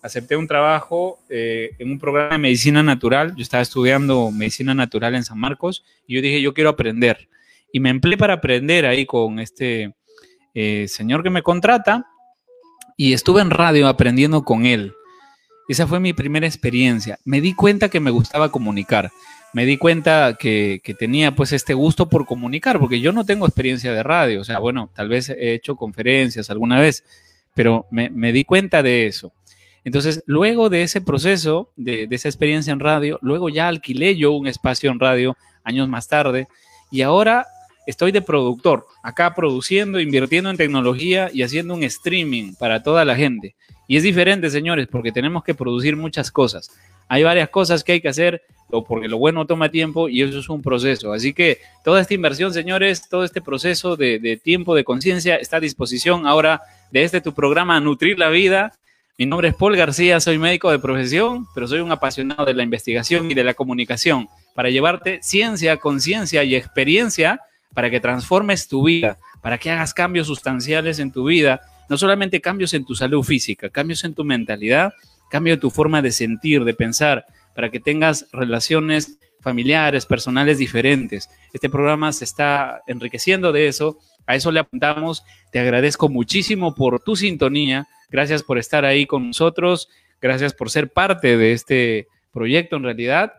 [0.00, 3.34] acepté un trabajo eh, en un programa de medicina natural.
[3.36, 7.28] Yo estaba estudiando medicina natural en San Marcos y yo dije, yo quiero aprender.
[7.70, 9.94] Y me empleé para aprender ahí con este
[10.54, 12.06] eh, señor que me contrata
[12.96, 14.94] y estuve en radio aprendiendo con él.
[15.68, 17.18] Esa fue mi primera experiencia.
[17.24, 19.10] Me di cuenta que me gustaba comunicar.
[19.52, 23.46] Me di cuenta que, que, tenía pues este gusto por comunicar, porque yo no tengo
[23.46, 24.40] experiencia de radio.
[24.40, 27.04] O sea, bueno, tal vez he hecho conferencias alguna vez,
[27.54, 29.32] pero me, me di cuenta de eso.
[29.84, 34.32] Entonces, luego de ese proceso, de, de, esa experiencia en radio, luego ya alquilé yo
[34.32, 36.48] un espacio en radio años más tarde
[36.90, 37.46] y ahora
[37.86, 43.16] estoy de productor, acá produciendo, invirtiendo en tecnología y haciendo un streaming para toda la
[43.16, 43.54] gente.
[43.88, 46.70] Y es diferente, señores, porque tenemos que producir muchas cosas.
[47.08, 48.42] Hay varias cosas que hay que hacer,
[48.88, 51.12] porque lo bueno toma tiempo y eso es un proceso.
[51.12, 55.58] Así que toda esta inversión, señores, todo este proceso de, de tiempo, de conciencia, está
[55.58, 58.72] a disposición ahora de este tu programa Nutrir la Vida.
[59.18, 62.62] Mi nombre es Paul García, soy médico de profesión, pero soy un apasionado de la
[62.62, 67.40] investigación y de la comunicación para llevarte ciencia, conciencia y experiencia
[67.74, 72.40] para que transformes tu vida, para que hagas cambios sustanciales en tu vida, no solamente
[72.40, 74.92] cambios en tu salud física, cambios en tu mentalidad,
[75.30, 81.28] cambio de tu forma de sentir, de pensar, para que tengas relaciones familiares, personales diferentes.
[81.52, 85.24] Este programa se está enriqueciendo de eso, a eso le apuntamos.
[85.50, 89.88] Te agradezco muchísimo por tu sintonía, gracias por estar ahí con nosotros,
[90.20, 93.32] gracias por ser parte de este proyecto en realidad.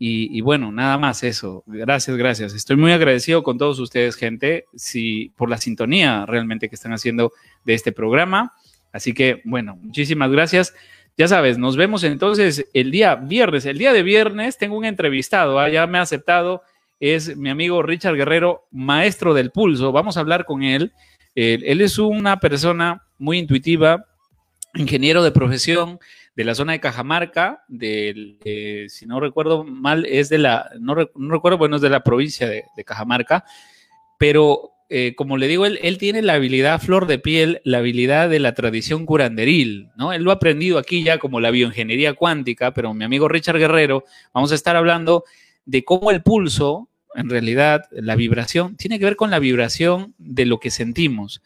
[0.00, 1.64] Y, bueno, nada más eso.
[1.66, 2.54] Gracias, gracias.
[2.54, 7.32] Estoy muy agradecido con todos ustedes, gente, si, por la sintonía realmente que están haciendo
[7.64, 8.52] de este programa.
[8.92, 10.72] Así que, bueno, muchísimas gracias.
[11.16, 13.66] Ya sabes, nos vemos entonces el día viernes.
[13.66, 15.68] El día de viernes tengo un entrevistado, ¿ah?
[15.68, 16.62] ya me ha aceptado,
[17.00, 19.90] es mi amigo Richard Guerrero, maestro del pulso.
[19.90, 20.92] Vamos a hablar con él,
[21.34, 24.06] él es una persona muy intuitiva,
[24.78, 25.98] ingeniero de profesión,
[26.34, 30.94] de la zona de Cajamarca, del, eh, si no recuerdo mal, es de la, no,
[31.14, 33.44] no, recuerdo, bueno, es de la provincia de, de Cajamarca,
[34.18, 38.30] pero eh, como le digo, él, él, tiene la habilidad flor de piel, la habilidad
[38.30, 40.14] de la tradición curanderil, ¿no?
[40.14, 44.04] Él lo ha aprendido aquí ya como la bioingeniería cuántica, pero mi amigo Richard Guerrero,
[44.32, 45.24] vamos a estar hablando
[45.66, 50.46] de cómo el pulso, en realidad, la vibración, tiene que ver con la vibración de
[50.46, 51.42] lo que sentimos.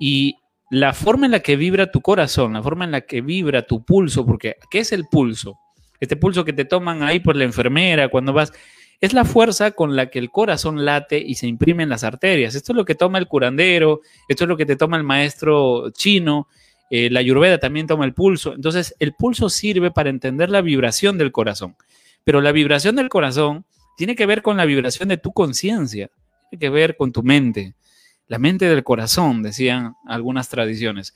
[0.00, 0.36] Y
[0.70, 3.84] la forma en la que vibra tu corazón, la forma en la que vibra tu
[3.84, 5.58] pulso, porque ¿qué es el pulso?
[6.00, 8.52] Este pulso que te toman ahí por la enfermera cuando vas,
[9.00, 12.54] es la fuerza con la que el corazón late y se imprime en las arterias.
[12.54, 15.90] Esto es lo que toma el curandero, esto es lo que te toma el maestro
[15.90, 16.48] chino,
[16.90, 18.54] eh, la ayurveda también toma el pulso.
[18.54, 21.76] Entonces, el pulso sirve para entender la vibración del corazón,
[22.24, 23.64] pero la vibración del corazón
[23.96, 26.10] tiene que ver con la vibración de tu conciencia,
[26.50, 27.74] tiene que ver con tu mente
[28.28, 31.14] la mente del corazón, decían algunas tradiciones.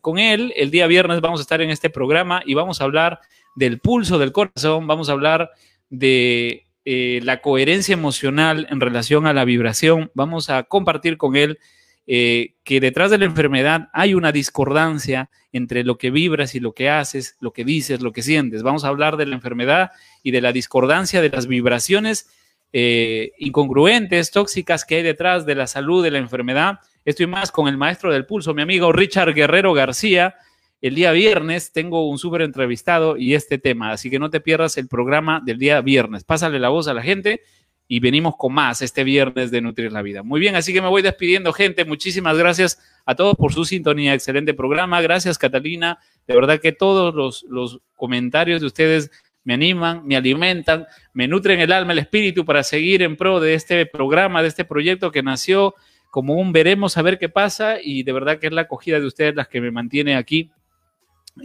[0.00, 3.20] Con él, el día viernes vamos a estar en este programa y vamos a hablar
[3.54, 5.50] del pulso del corazón, vamos a hablar
[5.90, 11.58] de eh, la coherencia emocional en relación a la vibración, vamos a compartir con él
[12.06, 16.72] eh, que detrás de la enfermedad hay una discordancia entre lo que vibras y lo
[16.72, 18.64] que haces, lo que dices, lo que sientes.
[18.64, 19.92] Vamos a hablar de la enfermedad
[20.24, 22.28] y de la discordancia de las vibraciones
[22.72, 26.80] eh, incongruentes, tóxicas que hay detrás de la salud, de la enfermedad.
[27.04, 30.36] Estoy más con el maestro del pulso, mi amigo Richard Guerrero García.
[30.80, 34.78] El día viernes tengo un súper entrevistado y este tema, así que no te pierdas
[34.78, 36.24] el programa del día viernes.
[36.24, 37.42] Pásale la voz a la gente
[37.86, 40.22] y venimos con más este viernes de Nutrir la Vida.
[40.22, 41.84] Muy bien, así que me voy despidiendo, gente.
[41.84, 44.14] Muchísimas gracias a todos por su sintonía.
[44.14, 45.00] Excelente programa.
[45.02, 45.98] Gracias, Catalina.
[46.28, 49.10] De verdad que todos los, los comentarios de ustedes
[49.44, 53.54] me animan, me alimentan, me nutren el alma, el espíritu para seguir en pro de
[53.54, 55.74] este programa, de este proyecto que nació
[56.10, 59.06] como un veremos a ver qué pasa y de verdad que es la acogida de
[59.06, 60.50] ustedes las que me mantiene aquí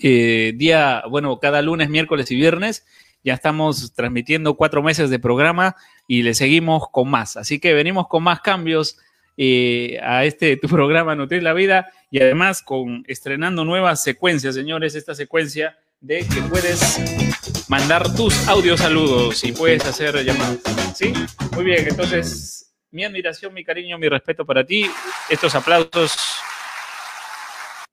[0.01, 2.85] eh, día, bueno, cada lunes, miércoles y viernes.
[3.23, 5.75] Ya estamos transmitiendo cuatro meses de programa
[6.07, 7.37] y le seguimos con más.
[7.37, 8.99] Así que venimos con más cambios
[9.37, 14.95] eh, a este tu programa Nutrir la Vida y además con estrenando nuevas secuencias, señores,
[14.95, 17.34] esta secuencia de que puedes
[17.67, 20.59] mandar tus audios saludos y puedes hacer llamadas.
[20.95, 21.13] ¿Sí?
[21.53, 24.85] Muy bien, entonces, mi admiración, mi cariño, mi respeto para ti.
[25.29, 26.15] Estos aplausos.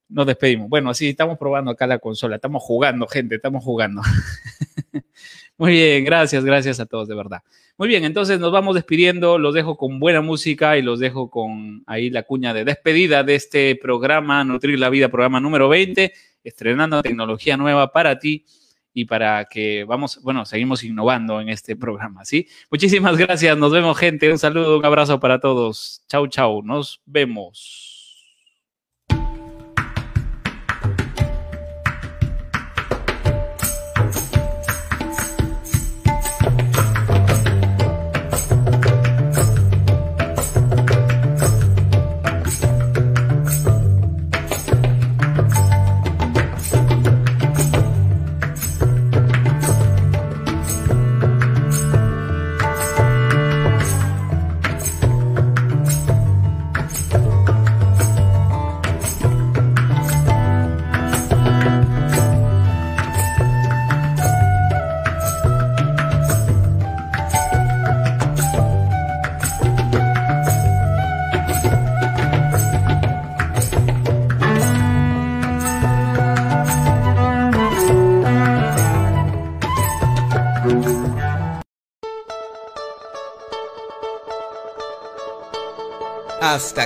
[0.09, 0.69] Nos despedimos.
[0.69, 2.37] Bueno, así estamos probando acá la consola.
[2.37, 4.03] Estamos jugando, gente, estamos jugando.
[5.57, 7.43] Muy bien, gracias, gracias a todos, de verdad.
[7.79, 11.83] Muy bien, entonces nos vamos despidiendo, los dejo con buena música y los dejo con
[11.87, 16.13] ahí la cuña de despedida de este programa Nutrir la Vida, programa número 20,
[16.45, 18.45] estrenando tecnología nueva para ti
[18.95, 22.49] y para que vamos, bueno, seguimos innovando en este programa, ¿sí?
[22.71, 26.03] Muchísimas gracias, nos vemos gente, un saludo, un abrazo para todos.
[26.09, 27.92] Chau, chau, nos vemos.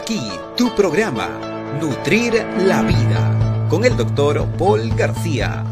[0.07, 1.29] Aquí tu programa,
[1.81, 5.65] Nutrir la Vida, con el doctor Paul García.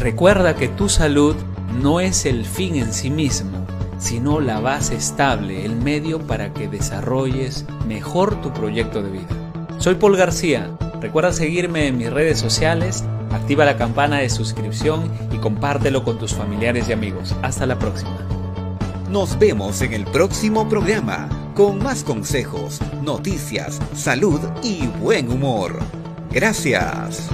[0.00, 1.36] Recuerda que tu salud
[1.80, 3.64] no es el fin en sí mismo,
[4.00, 9.52] sino la base estable, el medio para que desarrolles mejor tu proyecto de vida.
[9.78, 10.68] Soy Paul García.
[11.00, 16.34] Recuerda seguirme en mis redes sociales, activa la campana de suscripción y compártelo con tus
[16.34, 17.36] familiares y amigos.
[17.42, 18.18] Hasta la próxima.
[19.08, 25.78] Nos vemos en el próximo programa con más consejos, noticias, salud y buen humor.
[26.30, 27.30] Gracias.